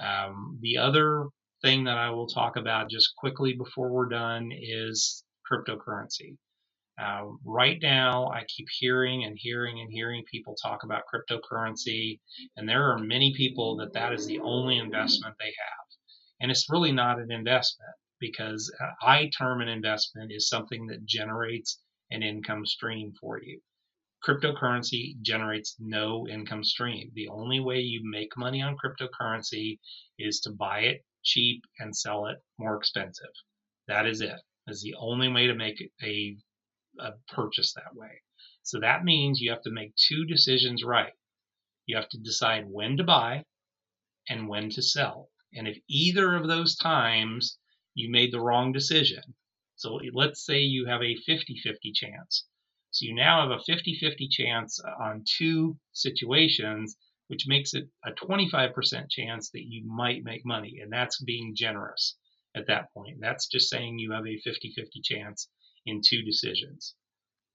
Um, 0.00 0.58
the 0.60 0.78
other 0.78 1.26
thing 1.62 1.84
that 1.84 1.98
I 1.98 2.10
will 2.10 2.28
talk 2.28 2.56
about 2.56 2.90
just 2.90 3.14
quickly 3.16 3.54
before 3.54 3.90
we're 3.90 4.08
done 4.08 4.52
is 4.52 5.24
cryptocurrency. 5.50 6.36
Uh, 7.00 7.26
right 7.44 7.78
now, 7.80 8.28
I 8.28 8.44
keep 8.48 8.66
hearing 8.70 9.24
and 9.24 9.38
hearing 9.38 9.80
and 9.80 9.90
hearing 9.90 10.24
people 10.30 10.56
talk 10.56 10.82
about 10.82 11.04
cryptocurrency, 11.12 12.18
and 12.56 12.68
there 12.68 12.90
are 12.90 12.98
many 12.98 13.32
people 13.34 13.76
that 13.76 13.92
that 13.92 14.12
is 14.12 14.26
the 14.26 14.40
only 14.40 14.78
investment 14.78 15.36
they 15.38 15.46
have. 15.46 15.86
And 16.40 16.50
it's 16.50 16.70
really 16.70 16.92
not 16.92 17.20
an 17.20 17.30
investment 17.30 17.94
because 18.20 18.72
I 19.00 19.30
term 19.36 19.60
an 19.60 19.68
investment 19.68 20.32
is 20.32 20.48
something 20.48 20.86
that 20.86 21.06
generates 21.06 21.80
an 22.10 22.22
income 22.22 22.66
stream 22.66 23.12
for 23.20 23.40
you. 23.42 23.60
Cryptocurrency 24.26 25.20
generates 25.22 25.76
no 25.78 26.26
income 26.26 26.64
stream. 26.64 27.12
The 27.14 27.28
only 27.28 27.60
way 27.60 27.78
you 27.78 28.00
make 28.02 28.36
money 28.36 28.60
on 28.60 28.76
cryptocurrency 28.76 29.78
is 30.18 30.40
to 30.40 30.50
buy 30.50 30.80
it 30.80 31.04
cheap 31.22 31.62
and 31.78 31.96
sell 31.96 32.26
it 32.26 32.38
more 32.58 32.76
expensive. 32.76 33.30
That 33.86 34.06
is 34.06 34.20
it. 34.20 34.40
Is 34.66 34.82
the 34.82 34.94
only 34.98 35.28
way 35.28 35.46
to 35.46 35.54
make 35.54 35.80
a, 36.02 36.36
a 36.98 37.14
purchase 37.32 37.72
that 37.74 37.94
way. 37.94 38.22
So 38.62 38.80
that 38.80 39.04
means 39.04 39.40
you 39.40 39.50
have 39.50 39.62
to 39.62 39.70
make 39.70 39.94
two 39.96 40.24
decisions 40.26 40.84
right. 40.84 41.12
You 41.86 41.96
have 41.96 42.08
to 42.10 42.18
decide 42.18 42.66
when 42.68 42.96
to 42.98 43.04
buy 43.04 43.44
and 44.28 44.48
when 44.48 44.68
to 44.70 44.82
sell. 44.82 45.30
And 45.54 45.66
if 45.66 45.78
either 45.88 46.34
of 46.34 46.46
those 46.46 46.76
times 46.76 47.58
you 47.94 48.10
made 48.10 48.32
the 48.32 48.40
wrong 48.40 48.72
decision. 48.72 49.34
So 49.76 50.00
let's 50.12 50.44
say 50.44 50.60
you 50.60 50.86
have 50.86 51.02
a 51.02 51.16
50 51.16 51.60
50 51.62 51.92
chance. 51.92 52.46
So 52.90 53.06
you 53.06 53.14
now 53.14 53.42
have 53.42 53.58
a 53.58 53.62
50 53.64 53.96
50 53.98 54.28
chance 54.28 54.80
on 55.00 55.24
two 55.24 55.78
situations, 55.92 56.96
which 57.28 57.46
makes 57.46 57.74
it 57.74 57.88
a 58.04 58.12
25% 58.12 59.10
chance 59.10 59.50
that 59.50 59.64
you 59.66 59.84
might 59.86 60.24
make 60.24 60.44
money. 60.44 60.78
And 60.80 60.92
that's 60.92 61.22
being 61.22 61.54
generous 61.54 62.16
at 62.54 62.66
that 62.66 62.92
point. 62.92 63.18
That's 63.20 63.46
just 63.46 63.68
saying 63.68 63.98
you 63.98 64.12
have 64.12 64.26
a 64.26 64.38
50 64.38 64.72
50 64.76 65.00
chance 65.02 65.48
in 65.88 66.02
two 66.04 66.22
decisions. 66.22 66.94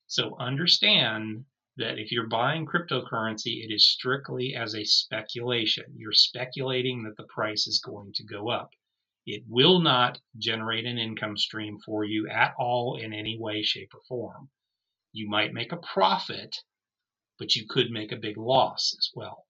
So 0.07 0.35
understand 0.39 1.45
that 1.77 1.97
if 1.97 2.11
you're 2.11 2.27
buying 2.27 2.67
cryptocurrency, 2.67 3.63
it 3.63 3.73
is 3.73 3.91
strictly 3.91 4.53
as 4.55 4.75
a 4.75 4.83
speculation. 4.83 5.85
You're 5.95 6.11
speculating 6.11 7.03
that 7.03 7.17
the 7.17 7.27
price 7.33 7.65
is 7.65 7.79
going 7.79 8.13
to 8.13 8.23
go 8.23 8.49
up. 8.49 8.69
It 9.25 9.43
will 9.47 9.79
not 9.79 10.19
generate 10.37 10.85
an 10.85 10.97
income 10.97 11.37
stream 11.37 11.79
for 11.79 12.03
you 12.03 12.27
at 12.27 12.53
all 12.59 12.97
in 12.97 13.13
any 13.13 13.39
way, 13.39 13.63
shape, 13.63 13.93
or 13.93 14.01
form. 14.07 14.49
You 15.13 15.29
might 15.29 15.53
make 15.53 15.71
a 15.71 15.77
profit, 15.77 16.57
but 17.39 17.55
you 17.55 17.65
could 17.67 17.89
make 17.89 18.11
a 18.11 18.17
big 18.17 18.37
loss 18.37 18.93
as 18.99 19.09
well. 19.15 19.47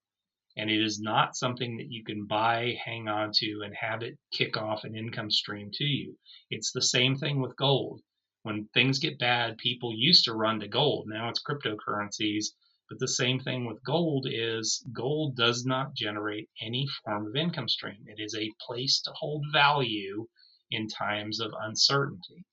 And 0.55 0.69
it 0.69 0.81
is 0.81 1.01
not 1.01 1.35
something 1.35 1.77
that 1.77 1.91
you 1.91 2.03
can 2.03 2.27
buy, 2.27 2.77
hang 2.85 3.07
on 3.07 3.31
to, 3.33 3.61
and 3.65 3.73
have 3.75 4.03
it 4.03 4.19
kick 4.31 4.55
off 4.55 4.83
an 4.83 4.95
income 4.95 5.31
stream 5.31 5.71
to 5.73 5.83
you. 5.83 6.17
It's 6.51 6.71
the 6.71 6.81
same 6.81 7.15
thing 7.15 7.41
with 7.41 7.57
gold. 7.57 8.01
When 8.43 8.69
things 8.73 8.99
get 8.99 9.19
bad, 9.19 9.57
people 9.57 9.93
used 9.93 10.25
to 10.25 10.33
run 10.33 10.59
to 10.59 10.67
gold. 10.67 11.07
Now 11.07 11.29
it's 11.29 11.41
cryptocurrencies 11.41 12.53
but 12.89 12.99
the 12.99 13.07
same 13.07 13.39
thing 13.39 13.65
with 13.65 13.83
gold 13.83 14.27
is 14.29 14.85
gold 14.91 15.35
does 15.35 15.65
not 15.65 15.95
generate 15.95 16.49
any 16.61 16.85
form 16.85 17.25
of 17.25 17.35
income 17.35 17.67
stream. 17.67 18.05
It 18.07 18.21
is 18.21 18.35
a 18.35 18.51
place 18.59 19.01
to 19.01 19.13
hold 19.13 19.45
value 19.51 20.27
in 20.69 20.89
times 20.89 21.39
of 21.39 21.53
uncertainty. 21.59 22.45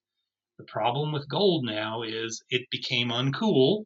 The 0.57 0.63
problem 0.63 1.11
with 1.11 1.29
gold 1.29 1.65
now 1.65 2.01
is 2.01 2.41
it 2.49 2.69
became 2.71 3.09
uncool 3.09 3.85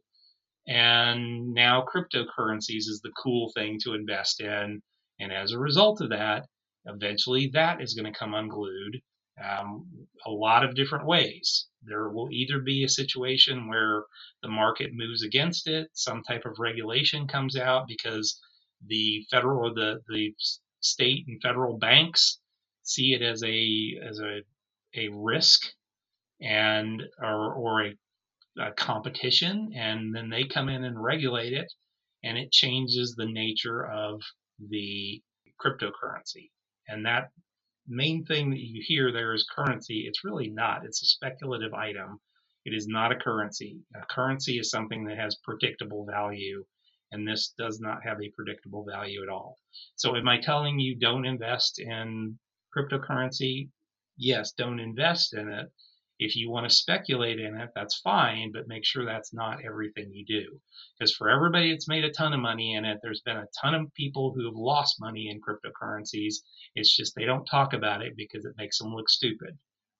and 0.66 1.52
now 1.52 1.84
cryptocurrencies 1.84 2.88
is 2.88 3.00
the 3.02 3.12
cool 3.22 3.50
thing 3.52 3.78
to 3.80 3.94
invest 3.94 4.40
in. 4.40 4.82
And 5.18 5.32
as 5.32 5.50
a 5.50 5.58
result 5.58 6.00
of 6.00 6.10
that, 6.10 6.46
eventually 6.84 7.48
that 7.48 7.82
is 7.82 7.92
going 7.92 8.10
to 8.10 8.18
come 8.18 8.34
unglued 8.34 9.02
um, 9.42 9.86
a 10.26 10.30
lot 10.30 10.64
of 10.64 10.74
different 10.74 11.06
ways. 11.06 11.66
There 11.82 12.08
will 12.08 12.30
either 12.32 12.58
be 12.60 12.84
a 12.84 12.88
situation 12.88 13.68
where 13.68 14.04
the 14.42 14.48
market 14.48 14.90
moves 14.92 15.22
against 15.22 15.68
it, 15.68 15.88
some 15.92 16.22
type 16.22 16.44
of 16.46 16.58
regulation 16.58 17.26
comes 17.28 17.56
out 17.56 17.86
because 17.86 18.40
the 18.86 19.24
federal 19.30 19.66
or 19.70 19.74
the, 19.74 20.00
the 20.08 20.34
state 20.80 21.24
and 21.28 21.40
federal 21.42 21.78
banks 21.78 22.40
see 22.82 23.14
it 23.14 23.22
as 23.22 23.42
a 23.42 23.98
as 24.08 24.20
a 24.20 24.40
a 24.94 25.08
risk 25.08 25.62
and 26.40 27.02
or, 27.20 27.54
or 27.54 27.86
a, 27.86 27.94
a 28.60 28.72
competition 28.72 29.72
and 29.74 30.14
then 30.14 30.30
they 30.30 30.44
come 30.44 30.68
in 30.68 30.84
and 30.84 31.02
regulate 31.02 31.52
it 31.52 31.72
and 32.24 32.38
it 32.38 32.52
changes 32.52 33.14
the 33.16 33.26
nature 33.26 33.86
of 33.86 34.20
the 34.70 35.20
cryptocurrency 35.60 36.50
and 36.88 37.04
that 37.06 37.30
main 37.88 38.24
thing 38.24 38.50
that 38.50 38.60
you 38.60 38.82
hear 38.84 39.12
there 39.12 39.32
is 39.34 39.48
currency. 39.54 40.06
It's 40.06 40.24
really 40.24 40.50
not. 40.50 40.84
It's 40.84 41.02
a 41.02 41.06
speculative 41.06 41.74
item. 41.74 42.20
It 42.64 42.74
is 42.74 42.88
not 42.88 43.12
a 43.12 43.16
currency. 43.16 43.80
A 43.94 44.04
currency 44.06 44.58
is 44.58 44.70
something 44.70 45.04
that 45.04 45.16
has 45.18 45.36
predictable 45.44 46.04
value, 46.04 46.64
and 47.12 47.26
this 47.26 47.54
does 47.56 47.80
not 47.80 48.02
have 48.02 48.20
a 48.20 48.30
predictable 48.30 48.84
value 48.84 49.22
at 49.22 49.28
all. 49.28 49.56
So, 49.94 50.16
am 50.16 50.28
I 50.28 50.40
telling 50.40 50.80
you 50.80 50.96
don't 50.96 51.24
invest 51.24 51.78
in 51.78 52.38
cryptocurrency? 52.76 53.70
Yes, 54.16 54.52
don't 54.52 54.80
invest 54.80 55.34
in 55.34 55.48
it. 55.48 55.70
If 56.18 56.34
you 56.34 56.50
want 56.50 56.68
to 56.68 56.74
speculate 56.74 57.38
in 57.38 57.54
it, 57.56 57.70
that's 57.74 58.00
fine, 58.00 58.50
but 58.52 58.68
make 58.68 58.84
sure 58.84 59.04
that's 59.04 59.34
not 59.34 59.64
everything 59.64 60.12
you 60.12 60.24
do. 60.24 60.60
Because 60.98 61.14
for 61.14 61.28
everybody 61.28 61.70
that's 61.70 61.88
made 61.88 62.04
a 62.04 62.10
ton 62.10 62.32
of 62.32 62.40
money 62.40 62.74
in 62.74 62.84
it, 62.84 63.00
there's 63.02 63.20
been 63.20 63.36
a 63.36 63.48
ton 63.62 63.74
of 63.74 63.92
people 63.94 64.32
who 64.32 64.46
have 64.46 64.56
lost 64.56 65.00
money 65.00 65.28
in 65.28 65.40
cryptocurrencies. 65.40 66.36
It's 66.74 66.96
just 66.96 67.14
they 67.14 67.24
don't 67.24 67.44
talk 67.44 67.74
about 67.74 68.02
it 68.02 68.16
because 68.16 68.44
it 68.44 68.56
makes 68.56 68.78
them 68.78 68.94
look 68.94 69.08
stupid. 69.08 69.58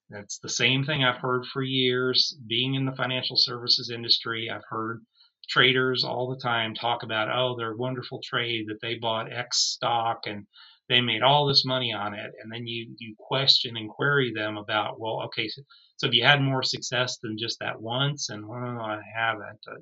That's 0.09 0.39
the 0.39 0.49
same 0.49 0.85
thing 0.85 1.05
I've 1.05 1.21
heard 1.21 1.47
for 1.47 1.63
years. 1.63 2.39
Being 2.47 2.75
in 2.75 2.87
the 2.87 2.97
financial 2.97 3.37
services 3.37 3.91
industry, 3.91 4.49
I've 4.49 4.65
heard 4.69 5.05
traders 5.49 6.05
all 6.05 6.31
the 6.31 6.41
time 6.41 6.75
talk 6.75 7.03
about, 7.03 7.29
oh, 7.29 7.57
their 7.57 7.77
wonderful 7.77 8.21
trade 8.23 8.67
that 8.69 8.81
they 8.81 8.95
bought 8.95 9.33
X 9.33 9.59
stock 9.59 10.27
and 10.27 10.47
they 10.89 11.01
made 11.01 11.23
all 11.23 11.47
this 11.47 11.65
money 11.65 11.93
on 11.93 12.15
it. 12.15 12.33
And 12.43 12.53
then 12.53 12.67
you, 12.67 12.95
you 12.99 13.15
question 13.19 13.77
and 13.77 13.91
query 13.91 14.33
them 14.35 14.57
about, 14.57 15.01
well, 15.01 15.23
okay, 15.27 15.49
so 15.49 15.63
so 15.97 16.07
if 16.07 16.15
you 16.15 16.25
had 16.25 16.43
more 16.43 16.63
success 16.63 17.19
than 17.23 17.39
just 17.39 17.59
that 17.61 17.81
once, 17.81 18.29
and 18.29 18.45
I 18.53 19.01
haven't, 19.15 19.61
uh, 19.67 19.81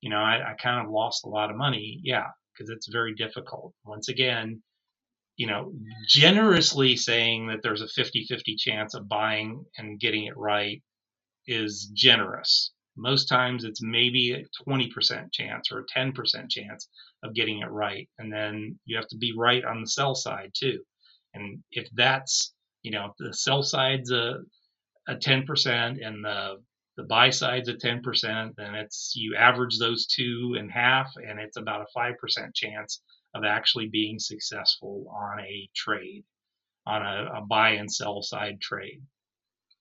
you 0.00 0.10
know, 0.10 0.18
I, 0.18 0.50
I 0.50 0.54
kind 0.62 0.84
of 0.84 0.92
lost 0.92 1.24
a 1.24 1.30
lot 1.30 1.50
of 1.50 1.56
money. 1.56 2.00
Yeah, 2.02 2.26
because 2.52 2.70
it's 2.70 2.88
very 2.88 3.14
difficult. 3.14 3.72
Once 3.84 4.08
again, 4.08 4.62
you 5.36 5.46
know, 5.46 5.72
generously 6.06 6.96
saying 6.96 7.48
that 7.48 7.60
there's 7.62 7.80
a 7.80 7.88
50 7.88 8.26
50 8.28 8.56
chance 8.56 8.94
of 8.94 9.08
buying 9.08 9.64
and 9.78 9.98
getting 9.98 10.26
it 10.26 10.36
right 10.36 10.82
is 11.46 11.90
generous. 11.94 12.72
Most 12.96 13.26
times 13.26 13.64
it's 13.64 13.82
maybe 13.82 14.32
a 14.32 14.44
20% 14.68 15.32
chance 15.32 15.70
or 15.72 15.80
a 15.80 15.86
10% 15.86 16.50
chance 16.50 16.88
of 17.22 17.34
getting 17.34 17.60
it 17.60 17.70
right. 17.70 18.08
And 18.18 18.32
then 18.32 18.78
you 18.84 18.96
have 18.96 19.08
to 19.08 19.16
be 19.16 19.34
right 19.36 19.64
on 19.64 19.80
the 19.80 19.88
sell 19.88 20.14
side 20.14 20.52
too. 20.54 20.80
And 21.34 21.62
if 21.72 21.88
that's, 21.94 22.54
you 22.82 22.92
know, 22.92 23.14
the 23.18 23.32
sell 23.34 23.62
side's 23.62 24.10
a 24.10 24.40
a 25.06 25.16
10% 25.16 26.06
and 26.06 26.24
the 26.24 26.56
the 26.96 27.04
buy 27.04 27.30
side's 27.30 27.68
a 27.68 27.74
10%, 27.74 28.54
then 28.56 28.74
it's 28.76 29.14
you 29.16 29.34
average 29.36 29.78
those 29.78 30.06
two 30.06 30.54
in 30.58 30.68
half, 30.68 31.12
and 31.16 31.40
it's 31.40 31.56
about 31.56 31.82
a 31.82 31.98
5% 31.98 32.54
chance 32.54 33.02
of 33.34 33.44
actually 33.44 33.88
being 33.88 34.18
successful 34.20 35.06
on 35.10 35.40
a 35.40 35.68
trade, 35.74 36.24
on 36.86 37.02
a, 37.02 37.38
a 37.38 37.40
buy 37.40 37.70
and 37.70 37.92
sell 37.92 38.22
side 38.22 38.60
trade. 38.60 39.02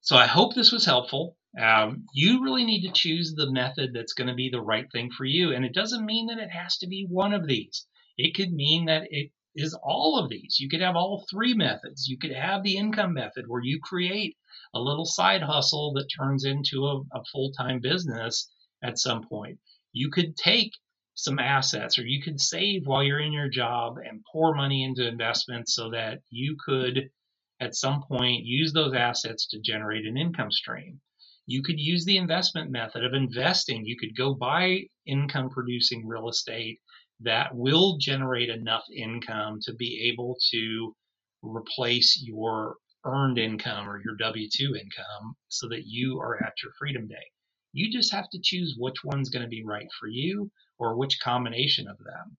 So 0.02 0.16
I 0.16 0.26
hope 0.26 0.56
this 0.56 0.72
was 0.72 0.86
helpful. 0.86 1.38
Um, 1.60 2.06
you 2.14 2.44
really 2.44 2.66
need 2.66 2.82
to 2.82 2.92
choose 2.92 3.34
the 3.34 3.52
method 3.52 3.92
that's 3.94 4.14
going 4.14 4.28
to 4.28 4.34
be 4.34 4.50
the 4.50 4.62
right 4.62 4.92
thing 4.92 5.12
for 5.12 5.26
you, 5.26 5.54
and 5.54 5.64
it 5.64 5.74
doesn't 5.74 6.06
mean 6.06 6.28
that 6.28 6.40
it 6.40 6.50
has 6.50 6.78
to 6.80 6.88
be 6.88 7.06
one 7.08 7.34
of 7.34 7.48
these. 7.48 7.86
It 8.18 8.36
could 8.36 8.52
mean 8.52 8.86
that 8.86 9.04
it 9.12 9.32
is 9.56 9.76
all 9.84 10.18
of 10.18 10.30
these. 10.30 10.58
You 10.60 10.68
could 10.68 10.82
have 10.82 10.96
all 10.96 11.26
three 11.30 11.54
methods. 11.54 12.08
You 12.08 12.18
could 12.18 12.34
have 12.34 12.64
the 12.64 12.78
income 12.78 13.14
method 13.14 13.46
where 13.48 13.62
you 13.62 13.80
create 13.80 14.36
a 14.74 14.80
little 14.80 15.06
side 15.06 15.44
hustle 15.44 15.94
that 15.94 16.08
turns 16.08 16.44
into 16.44 16.88
a, 16.88 17.02
a 17.14 17.24
full 17.32 17.52
time 17.52 17.80
business 17.80 18.50
at 18.84 18.98
some 18.98 19.28
point. 19.28 19.60
You 19.92 20.10
could 20.10 20.36
take 20.36 20.72
some 21.16 21.38
assets 21.38 22.00
or 22.00 22.06
you 22.06 22.22
could 22.22 22.42
save 22.42 22.88
while 22.88 23.04
you're 23.04 23.20
in 23.20 23.32
your 23.32 23.50
job 23.50 23.98
and 23.98 24.24
pour 24.32 24.56
money 24.56 24.84
into 24.84 25.08
investments 25.08 25.76
so 25.76 25.92
that 25.92 26.22
you 26.32 26.58
could 26.66 27.12
at 27.60 27.76
some 27.76 28.02
point 28.02 28.46
use 28.46 28.74
those 28.74 28.96
assets 28.96 29.48
to 29.48 29.62
generate 29.62 30.08
an 30.08 30.18
income 30.18 30.52
stream. 30.52 31.00
You 31.46 31.62
could 31.62 31.80
use 31.80 32.06
the 32.06 32.18
investment 32.18 32.72
method 32.72 33.04
of 33.04 33.14
investing. 33.14 33.86
You 33.86 33.98
could 33.98 34.16
go 34.16 34.34
buy 34.34 34.84
income 35.06 35.50
producing 35.50 36.08
real 36.08 36.30
estate 36.30 36.80
that 37.20 37.56
will 37.56 37.98
generate 37.98 38.50
enough 38.50 38.84
income 38.96 39.60
to 39.64 39.74
be 39.74 40.10
able 40.12 40.38
to 40.52 40.96
replace 41.42 42.22
your 42.22 42.78
earned 43.06 43.38
income 43.38 43.90
or 43.90 44.02
your 44.04 44.16
W 44.16 44.48
2 44.50 44.76
income 44.76 45.36
so 45.50 45.68
that 45.68 45.86
you 45.86 46.20
are 46.20 46.42
at 46.42 46.54
your 46.64 46.72
freedom 46.80 47.08
day. 47.08 47.32
You 47.74 47.92
just 47.92 48.14
have 48.14 48.30
to 48.30 48.40
choose 48.42 48.76
which 48.78 49.04
one's 49.04 49.30
going 49.30 49.44
to 49.44 49.50
be 49.50 49.64
right 49.66 49.88
for 50.00 50.08
you 50.08 50.52
or 50.78 50.96
which 50.96 51.20
combination 51.20 51.88
of 51.88 51.98
them. 51.98 52.38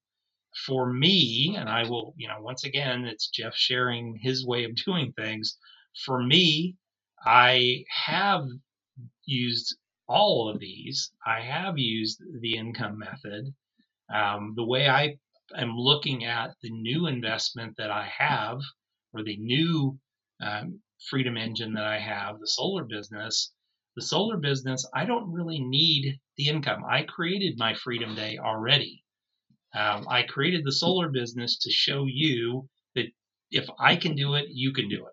For 0.67 0.93
me, 0.93 1.57
and 1.59 1.69
I 1.69 1.83
will, 1.89 2.15
you 2.17 2.29
know, 2.29 2.41
once 2.41 2.65
again, 2.65 3.05
it's 3.05 3.29
Jeff 3.29 3.55
sharing 3.55 4.17
his 4.23 4.47
way 4.47 4.65
of 4.65 4.75
doing 4.87 5.13
things. 5.13 5.59
For 6.05 6.23
me, 6.23 6.77
I 7.25 7.85
have 8.07 8.47
used 9.27 9.77
all 10.09 10.49
of 10.49 10.61
these. 10.61 11.13
I 11.27 11.41
have 11.41 11.79
used 11.79 12.23
the 12.41 12.57
income 12.57 12.99
method. 12.99 13.55
Um, 14.13 14.53
the 14.57 14.65
way 14.65 14.89
I 14.89 15.17
am 15.57 15.77
looking 15.77 16.25
at 16.25 16.55
the 16.63 16.71
new 16.71 17.07
investment 17.07 17.77
that 17.79 17.91
I 17.91 18.09
have, 18.19 18.61
or 19.13 19.23
the 19.23 19.37
new 19.37 19.99
um, 20.41 20.81
freedom 21.09 21.37
engine 21.37 21.75
that 21.75 21.85
I 21.85 21.99
have, 21.99 22.39
the 22.41 22.49
solar 22.49 22.85
business, 22.85 23.53
the 23.97 24.03
solar 24.03 24.37
business, 24.37 24.87
I 24.95 25.05
don't 25.05 25.33
really 25.33 25.61
need 25.61 26.19
the 26.37 26.49
income. 26.49 26.83
I 26.89 27.03
created 27.03 27.59
my 27.59 27.75
freedom 27.75 28.15
day 28.15 28.39
already. 28.39 29.05
Um, 29.75 30.07
I 30.09 30.23
created 30.23 30.65
the 30.65 30.73
solar 30.73 31.09
business 31.09 31.59
to 31.59 31.71
show 31.71 32.07
you 32.07 32.69
that 32.95 33.07
if 33.51 33.69
I 33.79 33.97
can 33.97 34.15
do 34.15 34.35
it, 34.35 34.47
you 34.51 34.73
can 34.73 34.89
do 34.89 35.07
it. 35.07 35.13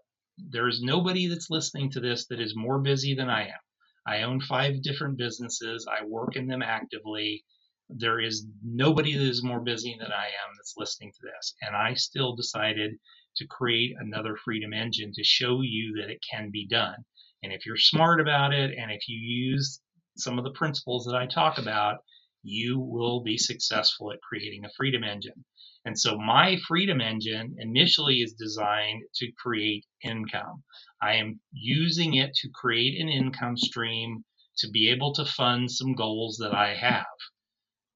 There 0.50 0.67
is 0.67 0.82
nobody 0.82 1.28
that's 1.28 1.50
listening 1.50 1.91
to 1.91 2.00
this 2.00 2.28
that 2.28 2.39
is 2.39 2.56
more 2.56 2.80
busy 2.80 3.13
than 3.15 3.30
I 3.30 3.47
am. 3.47 3.60
I 4.05 4.23
own 4.23 4.41
five 4.41 4.81
different 4.81 5.17
businesses. 5.17 5.87
I 5.89 6.05
work 6.05 6.35
in 6.35 6.47
them 6.47 6.61
actively. 6.61 7.43
There 7.89 8.19
is 8.19 8.47
nobody 8.63 9.15
that 9.15 9.27
is 9.27 9.43
more 9.43 9.59
busy 9.59 9.95
than 9.99 10.11
I 10.11 10.25
am 10.25 10.55
that's 10.57 10.75
listening 10.77 11.11
to 11.11 11.19
this. 11.23 11.55
And 11.61 11.75
I 11.75 11.93
still 11.93 12.35
decided 12.35 12.97
to 13.37 13.47
create 13.47 13.95
another 13.99 14.35
freedom 14.35 14.73
engine 14.73 15.11
to 15.13 15.23
show 15.23 15.61
you 15.61 15.95
that 16.01 16.09
it 16.09 16.19
can 16.29 16.49
be 16.51 16.67
done. 16.67 17.05
And 17.43 17.53
if 17.53 17.65
you're 17.65 17.77
smart 17.77 18.21
about 18.21 18.53
it 18.53 18.77
and 18.77 18.91
if 18.91 19.07
you 19.07 19.17
use 19.17 19.81
some 20.17 20.37
of 20.37 20.43
the 20.43 20.51
principles 20.51 21.05
that 21.05 21.15
I 21.15 21.25
talk 21.27 21.57
about, 21.57 21.99
you 22.43 22.79
will 22.79 23.21
be 23.21 23.37
successful 23.37 24.11
at 24.11 24.21
creating 24.21 24.65
a 24.65 24.71
freedom 24.75 25.03
engine. 25.03 25.45
And 25.83 25.97
so 25.97 26.17
my 26.17 26.57
freedom 26.67 27.01
engine 27.01 27.55
initially 27.57 28.17
is 28.17 28.33
designed 28.33 29.03
to 29.15 29.31
create 29.31 29.85
income. 30.03 30.63
I 31.01 31.15
am 31.15 31.39
using 31.51 32.13
it 32.13 32.33
to 32.35 32.49
create 32.49 33.01
an 33.01 33.09
income 33.09 33.57
stream 33.57 34.23
to 34.57 34.69
be 34.69 34.89
able 34.89 35.13
to 35.13 35.25
fund 35.25 35.71
some 35.71 35.93
goals 35.93 36.37
that 36.37 36.53
I 36.53 36.75
have. 36.75 37.05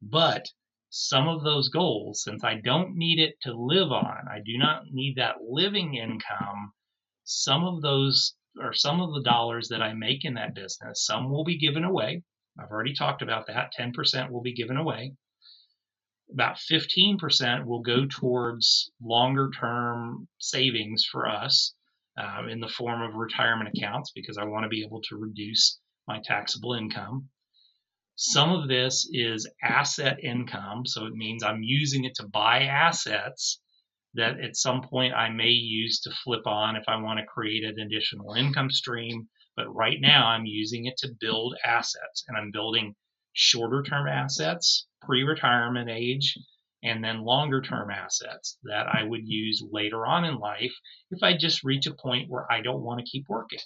But 0.02 0.48
some 0.90 1.28
of 1.28 1.44
those 1.44 1.70
goals, 1.70 2.24
since 2.24 2.44
I 2.44 2.56
don't 2.56 2.96
need 2.96 3.20
it 3.20 3.36
to 3.42 3.54
live 3.54 3.92
on, 3.92 4.28
I 4.32 4.40
do 4.44 4.58
not 4.58 4.86
need 4.92 5.18
that 5.18 5.42
living 5.42 5.96
income, 5.96 6.74
some 7.24 7.64
of 7.64 7.82
those 7.82 8.36
or 8.60 8.74
some 8.74 9.02
of 9.02 9.14
the 9.14 9.22
dollars 9.22 9.68
that 9.68 9.82
I 9.82 9.94
make 9.94 10.24
in 10.24 10.36
that 10.36 10.56
business, 10.56 11.06
some 11.06 11.30
will 11.30 11.44
be 11.44 11.58
given 11.58 11.84
away. 11.84 12.24
I've 12.58 12.72
already 12.72 12.94
talked 12.94 13.22
about 13.22 13.48
that. 13.48 13.74
10% 13.78 14.32
will 14.32 14.42
be 14.42 14.54
given 14.54 14.78
away. 14.78 15.14
About 16.34 16.58
15% 16.58 17.66
will 17.66 17.82
go 17.82 18.06
towards 18.06 18.92
longer 19.02 19.52
term 19.52 20.28
savings 20.40 21.06
for 21.06 21.28
us 21.28 21.76
um, 22.18 22.50
in 22.50 22.60
the 22.60 22.68
form 22.68 23.02
of 23.02 23.16
retirement 23.16 23.70
accounts 23.76 24.12
because 24.14 24.38
I 24.38 24.46
want 24.46 24.64
to 24.64 24.70
be 24.70 24.84
able 24.84 25.02
to 25.10 25.18
reduce 25.18 25.80
my 26.08 26.22
taxable 26.24 26.74
income. 26.74 27.30
Some 28.16 28.52
of 28.54 28.70
this 28.70 29.08
is 29.12 29.50
asset 29.62 30.24
income, 30.24 30.86
so 30.86 31.06
it 31.06 31.14
means 31.14 31.44
I'm 31.44 31.64
using 31.64 32.06
it 32.06 32.16
to 32.16 32.28
buy 32.28 32.64
assets 32.64 33.60
that 34.14 34.40
at 34.40 34.56
some 34.56 34.82
point 34.82 35.14
I 35.14 35.30
may 35.30 35.50
use 35.50 36.00
to 36.02 36.16
flip 36.24 36.48
on 36.48 36.78
if 36.78 36.86
I 36.88 36.96
want 36.96 37.20
to 37.20 37.26
create 37.26 37.66
an 37.66 37.80
additional 37.80 38.34
income 38.34 38.70
stream. 38.72 39.28
But 39.58 39.74
right 39.74 40.00
now 40.00 40.28
I'm 40.28 40.46
using 40.46 40.86
it 40.86 40.96
to 41.00 41.14
build 41.20 41.56
assets 41.64 42.24
and 42.28 42.38
I'm 42.38 42.52
building 42.52 42.96
shorter 43.36 43.84
term 43.84 44.08
assets, 44.08 44.88
pre 45.02 45.22
retirement 45.24 45.90
age, 45.90 46.38
and 46.82 47.04
then 47.04 47.24
longer 47.24 47.62
term 47.62 47.92
assets 47.92 48.58
that 48.64 48.88
I 48.88 49.04
would 49.04 49.28
use 49.28 49.62
later 49.72 50.06
on 50.06 50.26
in 50.26 50.38
life 50.38 50.74
if 51.12 51.22
I 51.22 51.38
just 51.38 51.64
reach 51.64 51.86
a 51.86 51.94
point 51.94 52.30
where 52.30 52.52
I 52.52 52.62
don't 52.62 52.82
want 52.82 53.00
to 53.00 53.10
keep 53.10 53.26
working. 53.30 53.60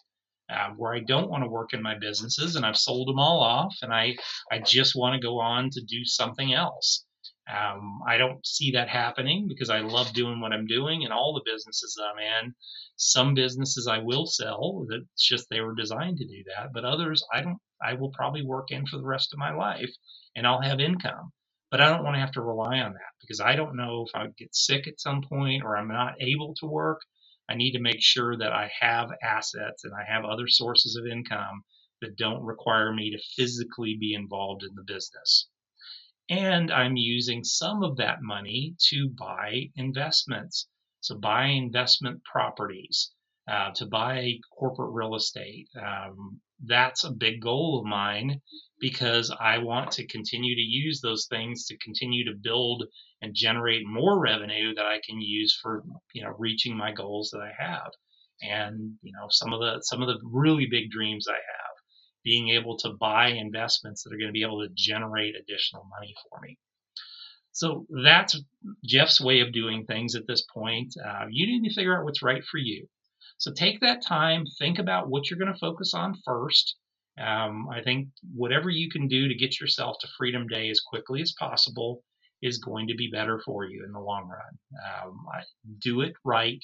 Uh, 0.51 0.71
where 0.77 0.95
I 0.95 0.99
don't 1.01 1.29
want 1.29 1.43
to 1.43 1.49
work 1.49 1.73
in 1.73 1.84
my 1.84 1.95
businesses 1.95 2.55
and 2.55 2.65
I've 2.65 2.75
sold 2.75 3.08
them 3.08 3.19
all 3.19 3.39
off 3.43 3.75
and 3.84 3.93
I, 3.93 4.15
I 4.51 4.58
just 4.58 4.95
want 4.95 5.13
to 5.13 5.23
go 5.23 5.39
on 5.39 5.69
to 5.69 5.82
do 5.82 6.03
something 6.03 6.51
else. 6.53 7.05
Um, 7.47 7.99
I 8.08 8.17
don't 8.17 8.43
see 8.45 8.71
that 8.71 8.89
happening 8.89 9.47
because 9.47 9.69
I 9.69 9.82
love 9.82 10.12
doing 10.13 10.39
what 10.39 10.51
I'm 10.51 10.65
doing 10.65 11.03
and 11.03 11.13
all 11.13 11.36
the 11.36 11.51
businesses 11.51 11.95
that 11.97 12.05
I'm 12.05 12.45
in. 12.45 12.55
Some 12.95 13.36
businesses 13.36 13.88
I 13.88 13.99
will 13.99 14.25
sell. 14.25 14.88
It's 14.89 15.27
just 15.27 15.47
they 15.49 15.62
were 15.62 15.75
designed 15.75 16.17
to 16.17 16.25
do 16.25 16.43
that. 16.47 16.73
But 16.73 16.84
others 16.84 17.23
I 17.32 17.41
don't. 17.41 17.60
I 17.82 17.94
will 17.94 18.12
probably 18.12 18.44
work 18.44 18.72
in 18.72 18.86
for 18.86 18.98
the 18.98 19.06
rest 19.06 19.34
of 19.34 19.39
my 19.39 19.54
life, 19.54 19.89
and 20.36 20.48
I'll 20.48 20.62
have 20.62 20.80
income. 20.80 21.32
But 21.72 21.82
I 21.82 21.89
don't 21.89 22.04
want 22.04 22.15
to 22.15 22.22
have 22.22 22.32
to 22.34 22.42
rely 22.42 22.80
on 22.80 22.94
that 22.94 23.13
because 23.22 23.39
I 23.39 23.56
don't 23.56 23.78
know 23.78 24.06
if 24.08 24.15
I 24.15 24.28
get 24.38 24.56
sick 24.56 24.88
at 24.88 25.00
some 25.00 25.22
point 25.22 25.63
or 25.63 25.78
I'm 25.78 25.88
not 25.88 26.15
able 26.20 26.56
to 26.56 26.65
work. 26.65 27.02
I 27.50 27.56
need 27.56 27.74
to 27.74 27.80
make 27.80 28.02
sure 28.02 28.38
that 28.38 28.52
I 28.54 28.72
have 28.80 29.12
assets 29.22 29.84
and 29.84 29.94
I 29.94 30.04
have 30.12 30.26
other 30.26 30.48
sources 30.48 30.96
of 30.96 31.06
income 31.06 31.63
that 32.02 32.18
don't 32.18 32.44
require 32.44 32.94
me 32.94 33.12
to 33.12 33.20
physically 33.36 33.98
be 34.00 34.13
involved 34.13 34.63
in 34.63 34.76
the 34.76 34.84
business 34.84 35.48
and 36.30 36.72
I'm 36.72 36.96
using 36.96 37.44
some 37.44 37.84
of 37.84 37.98
that 37.98 38.22
money 38.22 38.76
to 38.89 39.10
buy 39.10 39.70
investments. 39.76 40.68
So 41.02 41.18
buy 41.18 41.46
investment 41.46 42.24
properties, 42.24 43.12
uh, 43.48 43.72
to 43.76 43.88
buy 43.88 44.36
corporate 44.58 44.94
real 44.94 45.15
estate. 45.15 45.70
Um, 45.82 46.39
that's 46.65 47.04
a 47.04 47.12
big 47.12 47.41
goal 47.41 47.80
of 47.80 47.86
mine 47.86 48.41
because 48.80 49.36
I 49.39 49.60
want 49.60 49.91
to 49.91 50.08
continue 50.08 50.56
to 50.56 50.62
use 50.62 51.02
those 51.02 51.28
things 51.30 51.65
to 51.65 51.78
continue 51.78 52.26
to 52.26 52.38
build 52.41 52.86
and 53.22 53.36
generate 53.36 53.86
more 53.86 54.19
revenue 54.19 54.74
that 54.76 54.86
I 54.86 55.02
can 55.06 55.22
use 55.22 55.58
for 55.62 55.84
you 56.13 56.24
know 56.24 56.34
reaching 56.38 56.78
my 56.78 56.91
goals 56.91 57.32
that 57.32 57.41
I 57.41 57.52
have. 57.58 57.91
And 58.41 58.95
you 59.02 59.12
know 59.13 59.28
some 59.30 59.54
of 59.54 59.60
the 59.60 59.80
some 59.82 60.02
of 60.02 60.08
the 60.08 60.19
really 60.24 60.67
big 60.69 60.91
dreams 60.91 61.28
I 61.28 61.34
have 61.34 61.69
being 62.24 62.50
able 62.50 62.78
to 62.78 62.91
buy 63.00 63.28
investments 63.28 64.04
that 64.04 64.13
are 64.13 64.17
going 64.17 64.28
to 64.28 64.34
be 64.34 64.43
able 64.43 64.62
to 64.62 64.74
generate 64.76 65.36
additional 65.36 65.86
money 65.89 66.13
for 66.30 66.39
me. 66.41 66.58
So 67.52 67.86
that's 68.04 68.39
Jeff's 68.86 69.19
way 69.19 69.39
of 69.39 69.52
doing 69.52 69.86
things 69.86 70.15
at 70.15 70.28
this 70.28 70.45
point. 70.54 70.93
Uh, 71.04 71.26
you 71.30 71.48
need 71.48 71.67
to 71.67 71.74
figure 71.74 71.98
out 71.98 72.06
what's 72.06 72.22
right 72.22 72.43
for 72.43 72.58
you. 72.58 72.88
So 73.39 73.54
take 73.54 73.80
that 73.80 74.02
time, 74.02 74.43
think 74.60 74.80
about 74.80 75.10
what 75.10 75.30
you're 75.30 75.39
going 75.39 75.54
to 75.54 75.60
focus 75.60 75.93
on 75.93 76.13
first. 76.25 76.75
Um, 77.17 77.69
I 77.69 77.82
think 77.82 78.10
whatever 78.34 78.69
you 78.69 78.89
can 78.89 79.08
do 79.08 79.30
to 79.30 79.36
get 79.36 79.60
yourself 79.60 79.95
to 80.02 80.10
Freedom 80.17 80.45
Day 80.45 80.69
as 80.69 80.82
quickly 80.82 81.21
as 81.21 81.34
possible 81.39 82.04
is 82.41 82.58
going 82.58 82.88
to 82.89 82.95
be 82.95 83.10
better 83.10 83.41
for 83.45 83.66
you 83.66 83.86
in 83.86 83.93
the 83.93 83.99
long 83.99 84.28
run. 84.30 85.03
Um, 85.03 85.26
do 85.80 86.01
it 86.01 86.14
right, 86.26 86.64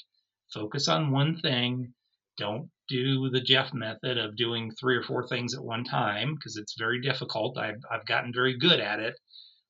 focus 0.52 0.86
on 0.86 1.10
one 1.10 1.40
thing, 1.40 1.94
don't 2.36 2.70
do 2.88 3.30
the 3.30 3.40
Jeff 3.40 3.72
method 3.72 4.18
of 4.18 4.36
doing 4.36 4.70
three 4.70 4.96
or 4.96 5.02
four 5.02 5.26
things 5.26 5.54
at 5.54 5.64
one 5.64 5.84
time 5.84 6.34
because 6.34 6.56
it's 6.56 6.76
very 6.78 7.00
difficult. 7.00 7.56
I've, 7.56 7.80
I've 7.90 8.06
gotten 8.06 8.32
very 8.34 8.56
good 8.56 8.80
at 8.80 9.00
it, 9.00 9.14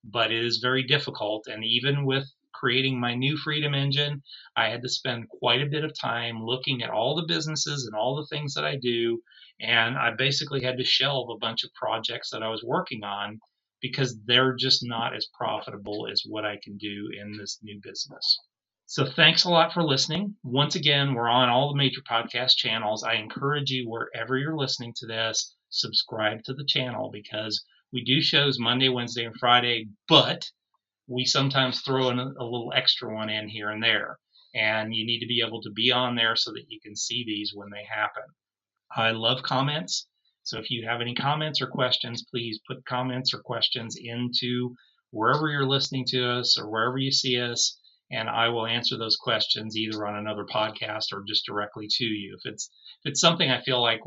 but 0.03 0.31
it 0.31 0.43
is 0.43 0.57
very 0.57 0.83
difficult. 0.83 1.47
And 1.47 1.63
even 1.63 2.05
with 2.05 2.27
creating 2.59 2.99
my 2.99 3.13
new 3.13 3.37
Freedom 3.37 3.73
Engine, 3.73 4.21
I 4.55 4.69
had 4.69 4.81
to 4.81 4.89
spend 4.89 5.29
quite 5.29 5.61
a 5.61 5.69
bit 5.69 5.83
of 5.83 5.97
time 5.97 6.43
looking 6.43 6.81
at 6.81 6.89
all 6.89 7.15
the 7.15 7.27
businesses 7.27 7.85
and 7.85 7.95
all 7.95 8.15
the 8.15 8.27
things 8.27 8.53
that 8.53 8.65
I 8.65 8.75
do. 8.77 9.21
And 9.59 9.97
I 9.97 10.11
basically 10.17 10.63
had 10.63 10.77
to 10.77 10.83
shelve 10.83 11.29
a 11.29 11.37
bunch 11.37 11.63
of 11.63 11.73
projects 11.73 12.29
that 12.31 12.43
I 12.43 12.49
was 12.49 12.63
working 12.63 13.03
on 13.03 13.39
because 13.81 14.17
they're 14.25 14.55
just 14.55 14.81
not 14.83 15.15
as 15.15 15.27
profitable 15.37 16.07
as 16.11 16.23
what 16.25 16.45
I 16.45 16.57
can 16.63 16.77
do 16.77 17.09
in 17.19 17.37
this 17.37 17.59
new 17.61 17.79
business. 17.81 18.39
So 18.85 19.05
thanks 19.05 19.43
a 19.43 19.49
lot 19.49 19.73
for 19.73 19.83
listening. 19.83 20.35
Once 20.43 20.75
again, 20.75 21.13
we're 21.13 21.27
on 21.27 21.49
all 21.49 21.69
the 21.69 21.77
major 21.77 22.01
podcast 22.09 22.55
channels. 22.55 23.03
I 23.03 23.15
encourage 23.15 23.69
you, 23.69 23.89
wherever 23.89 24.37
you're 24.37 24.57
listening 24.57 24.93
to 24.97 25.05
this, 25.05 25.55
subscribe 25.69 26.43
to 26.45 26.53
the 26.53 26.65
channel 26.65 27.09
because 27.11 27.63
we 27.91 28.03
do 28.03 28.21
shows 28.21 28.59
Monday, 28.59 28.89
Wednesday, 28.89 29.25
and 29.25 29.35
Friday, 29.35 29.89
but 30.07 30.49
we 31.07 31.25
sometimes 31.25 31.81
throw 31.81 32.09
in 32.09 32.19
a, 32.19 32.25
a 32.39 32.43
little 32.43 32.73
extra 32.75 33.13
one 33.13 33.29
in 33.29 33.47
here 33.47 33.69
and 33.69 33.81
there. 33.81 34.17
And 34.53 34.93
you 34.93 35.05
need 35.05 35.19
to 35.19 35.27
be 35.27 35.43
able 35.45 35.61
to 35.61 35.71
be 35.71 35.91
on 35.91 36.15
there 36.15 36.35
so 36.35 36.51
that 36.51 36.65
you 36.69 36.79
can 36.81 36.95
see 36.95 37.23
these 37.25 37.51
when 37.53 37.69
they 37.69 37.83
happen. 37.83 38.23
I 38.95 39.11
love 39.11 39.43
comments. 39.43 40.07
So 40.43 40.59
if 40.59 40.71
you 40.71 40.87
have 40.87 41.01
any 41.01 41.13
comments 41.13 41.61
or 41.61 41.67
questions, 41.67 42.25
please 42.31 42.59
put 42.67 42.85
comments 42.85 43.33
or 43.33 43.39
questions 43.39 43.97
into 44.01 44.75
wherever 45.11 45.49
you're 45.49 45.65
listening 45.65 46.05
to 46.05 46.29
us 46.29 46.57
or 46.57 46.69
wherever 46.69 46.97
you 46.97 47.11
see 47.11 47.39
us, 47.39 47.77
and 48.11 48.29
I 48.29 48.47
will 48.49 48.65
answer 48.65 48.97
those 48.97 49.17
questions 49.17 49.75
either 49.75 50.07
on 50.07 50.15
another 50.15 50.45
podcast 50.45 51.11
or 51.11 51.23
just 51.27 51.45
directly 51.45 51.87
to 51.89 52.05
you. 52.05 52.37
If 52.37 52.51
it's 52.51 52.69
if 53.03 53.11
it's 53.11 53.21
something 53.21 53.51
I 53.51 53.61
feel 53.61 53.81
like 53.81 53.99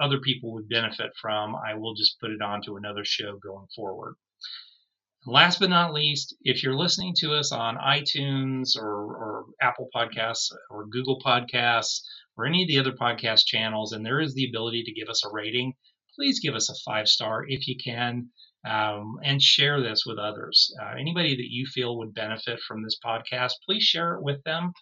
other 0.00 0.20
people 0.20 0.52
would 0.54 0.68
benefit 0.68 1.12
from, 1.20 1.54
I 1.54 1.74
will 1.74 1.94
just 1.94 2.18
put 2.20 2.30
it 2.30 2.40
onto 2.40 2.76
another 2.76 3.04
show 3.04 3.36
going 3.36 3.66
forward. 3.76 4.14
Last 5.24 5.60
but 5.60 5.70
not 5.70 5.92
least, 5.92 6.34
if 6.42 6.62
you're 6.64 6.76
listening 6.76 7.14
to 7.18 7.34
us 7.34 7.52
on 7.52 7.76
iTunes 7.76 8.76
or, 8.76 8.88
or 8.88 9.44
Apple 9.60 9.88
Podcasts 9.94 10.50
or 10.68 10.86
Google 10.86 11.20
Podcasts 11.20 12.00
or 12.36 12.44
any 12.44 12.62
of 12.62 12.68
the 12.68 12.80
other 12.80 12.90
podcast 12.90 13.46
channels, 13.46 13.92
and 13.92 14.04
there 14.04 14.20
is 14.20 14.34
the 14.34 14.48
ability 14.48 14.82
to 14.82 14.92
give 14.92 15.08
us 15.08 15.24
a 15.24 15.30
rating, 15.32 15.74
please 16.16 16.40
give 16.40 16.56
us 16.56 16.68
a 16.68 16.74
five 16.84 17.06
star 17.06 17.44
if 17.46 17.68
you 17.68 17.76
can 17.76 18.30
um, 18.64 19.20
and 19.22 19.40
share 19.40 19.80
this 19.80 20.04
with 20.04 20.18
others. 20.18 20.74
Uh, 20.82 20.94
anybody 20.98 21.36
that 21.36 21.50
you 21.50 21.66
feel 21.66 21.98
would 21.98 22.14
benefit 22.14 22.58
from 22.58 22.82
this 22.82 22.98
podcast, 23.04 23.52
please 23.64 23.84
share 23.84 24.14
it 24.16 24.24
with 24.24 24.42
them. 24.42 24.72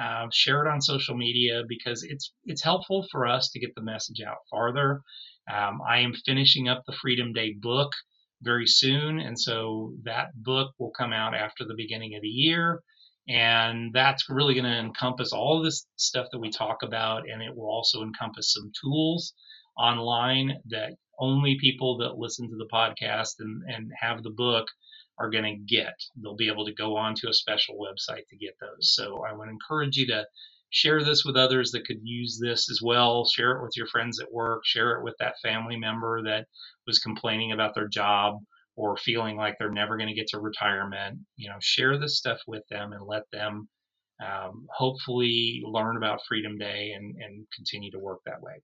Uh, 0.00 0.26
share 0.32 0.64
it 0.64 0.70
on 0.70 0.80
social 0.80 1.16
media 1.16 1.64
because 1.68 2.02
it's 2.02 2.32
it's 2.46 2.62
helpful 2.62 3.06
for 3.10 3.26
us 3.26 3.50
to 3.50 3.60
get 3.60 3.74
the 3.74 3.82
message 3.82 4.22
out 4.26 4.38
farther. 4.50 5.02
Um, 5.52 5.80
I 5.86 5.98
am 5.98 6.14
finishing 6.14 6.68
up 6.68 6.82
the 6.86 6.96
Freedom 7.00 7.34
Day 7.34 7.52
book 7.52 7.92
very 8.42 8.66
soon, 8.66 9.18
and 9.20 9.38
so 9.38 9.94
that 10.04 10.34
book 10.34 10.72
will 10.78 10.90
come 10.90 11.12
out 11.12 11.34
after 11.34 11.64
the 11.64 11.74
beginning 11.76 12.14
of 12.14 12.22
the 12.22 12.28
year. 12.28 12.82
And 13.28 13.92
that's 13.92 14.28
really 14.28 14.54
going 14.54 14.64
to 14.64 14.78
encompass 14.78 15.32
all 15.32 15.62
this 15.62 15.86
stuff 15.96 16.26
that 16.32 16.40
we 16.40 16.50
talk 16.50 16.82
about, 16.82 17.28
and 17.28 17.40
it 17.40 17.54
will 17.54 17.70
also 17.70 18.02
encompass 18.02 18.52
some 18.52 18.72
tools 18.82 19.32
online 19.78 20.58
that 20.70 20.94
only 21.18 21.56
people 21.60 21.98
that 21.98 22.18
listen 22.18 22.48
to 22.48 22.56
the 22.56 22.68
podcast 22.72 23.34
and, 23.38 23.62
and 23.68 23.92
have 24.00 24.22
the 24.22 24.30
book 24.30 24.66
are 25.18 25.30
going 25.30 25.44
to 25.44 25.74
get. 25.74 25.94
They'll 26.16 26.34
be 26.34 26.48
able 26.48 26.66
to 26.66 26.74
go 26.74 26.96
onto 26.96 27.28
a 27.28 27.34
special 27.34 27.76
website 27.76 28.26
to 28.30 28.36
get 28.36 28.56
those. 28.60 28.92
So 28.94 29.22
I 29.24 29.32
would 29.32 29.48
encourage 29.48 29.96
you 29.96 30.06
to 30.08 30.26
share 30.72 31.04
this 31.04 31.24
with 31.24 31.36
others 31.36 31.70
that 31.70 31.86
could 31.86 32.00
use 32.02 32.40
this 32.42 32.68
as 32.70 32.80
well. 32.82 33.24
Share 33.26 33.52
it 33.52 33.62
with 33.62 33.76
your 33.76 33.86
friends 33.86 34.18
at 34.20 34.32
work. 34.32 34.62
Share 34.64 34.98
it 34.98 35.04
with 35.04 35.14
that 35.20 35.34
family 35.42 35.76
member 35.76 36.22
that 36.24 36.46
was 36.86 36.98
complaining 36.98 37.52
about 37.52 37.74
their 37.74 37.88
job 37.88 38.38
or 38.74 38.96
feeling 38.96 39.36
like 39.36 39.54
they're 39.58 39.70
never 39.70 39.96
going 39.96 40.08
to 40.08 40.14
get 40.14 40.26
to 40.28 40.40
retirement. 40.40 41.18
You 41.36 41.50
know, 41.50 41.56
share 41.60 41.98
this 41.98 42.16
stuff 42.16 42.38
with 42.46 42.62
them 42.70 42.92
and 42.92 43.06
let 43.06 43.24
them 43.32 43.68
um, 44.20 44.66
hopefully 44.74 45.62
learn 45.64 45.96
about 45.96 46.20
Freedom 46.26 46.56
Day 46.56 46.92
and, 46.96 47.14
and 47.22 47.46
continue 47.54 47.90
to 47.90 47.98
work 47.98 48.20
that 48.24 48.40
way. 48.40 48.54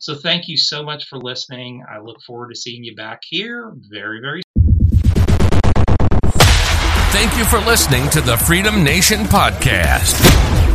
So 0.00 0.14
thank 0.14 0.48
you 0.48 0.58
so 0.58 0.82
much 0.82 1.06
for 1.06 1.18
listening. 1.18 1.82
I 1.90 2.00
look 2.00 2.20
forward 2.26 2.50
to 2.50 2.56
seeing 2.60 2.84
you 2.84 2.94
back 2.94 3.20
here 3.24 3.72
very, 3.90 4.20
very 4.20 4.42
Thank 7.14 7.38
you 7.38 7.44
for 7.44 7.60
listening 7.60 8.10
to 8.10 8.20
the 8.20 8.36
Freedom 8.36 8.82
Nation 8.82 9.20
podcast. 9.20 10.53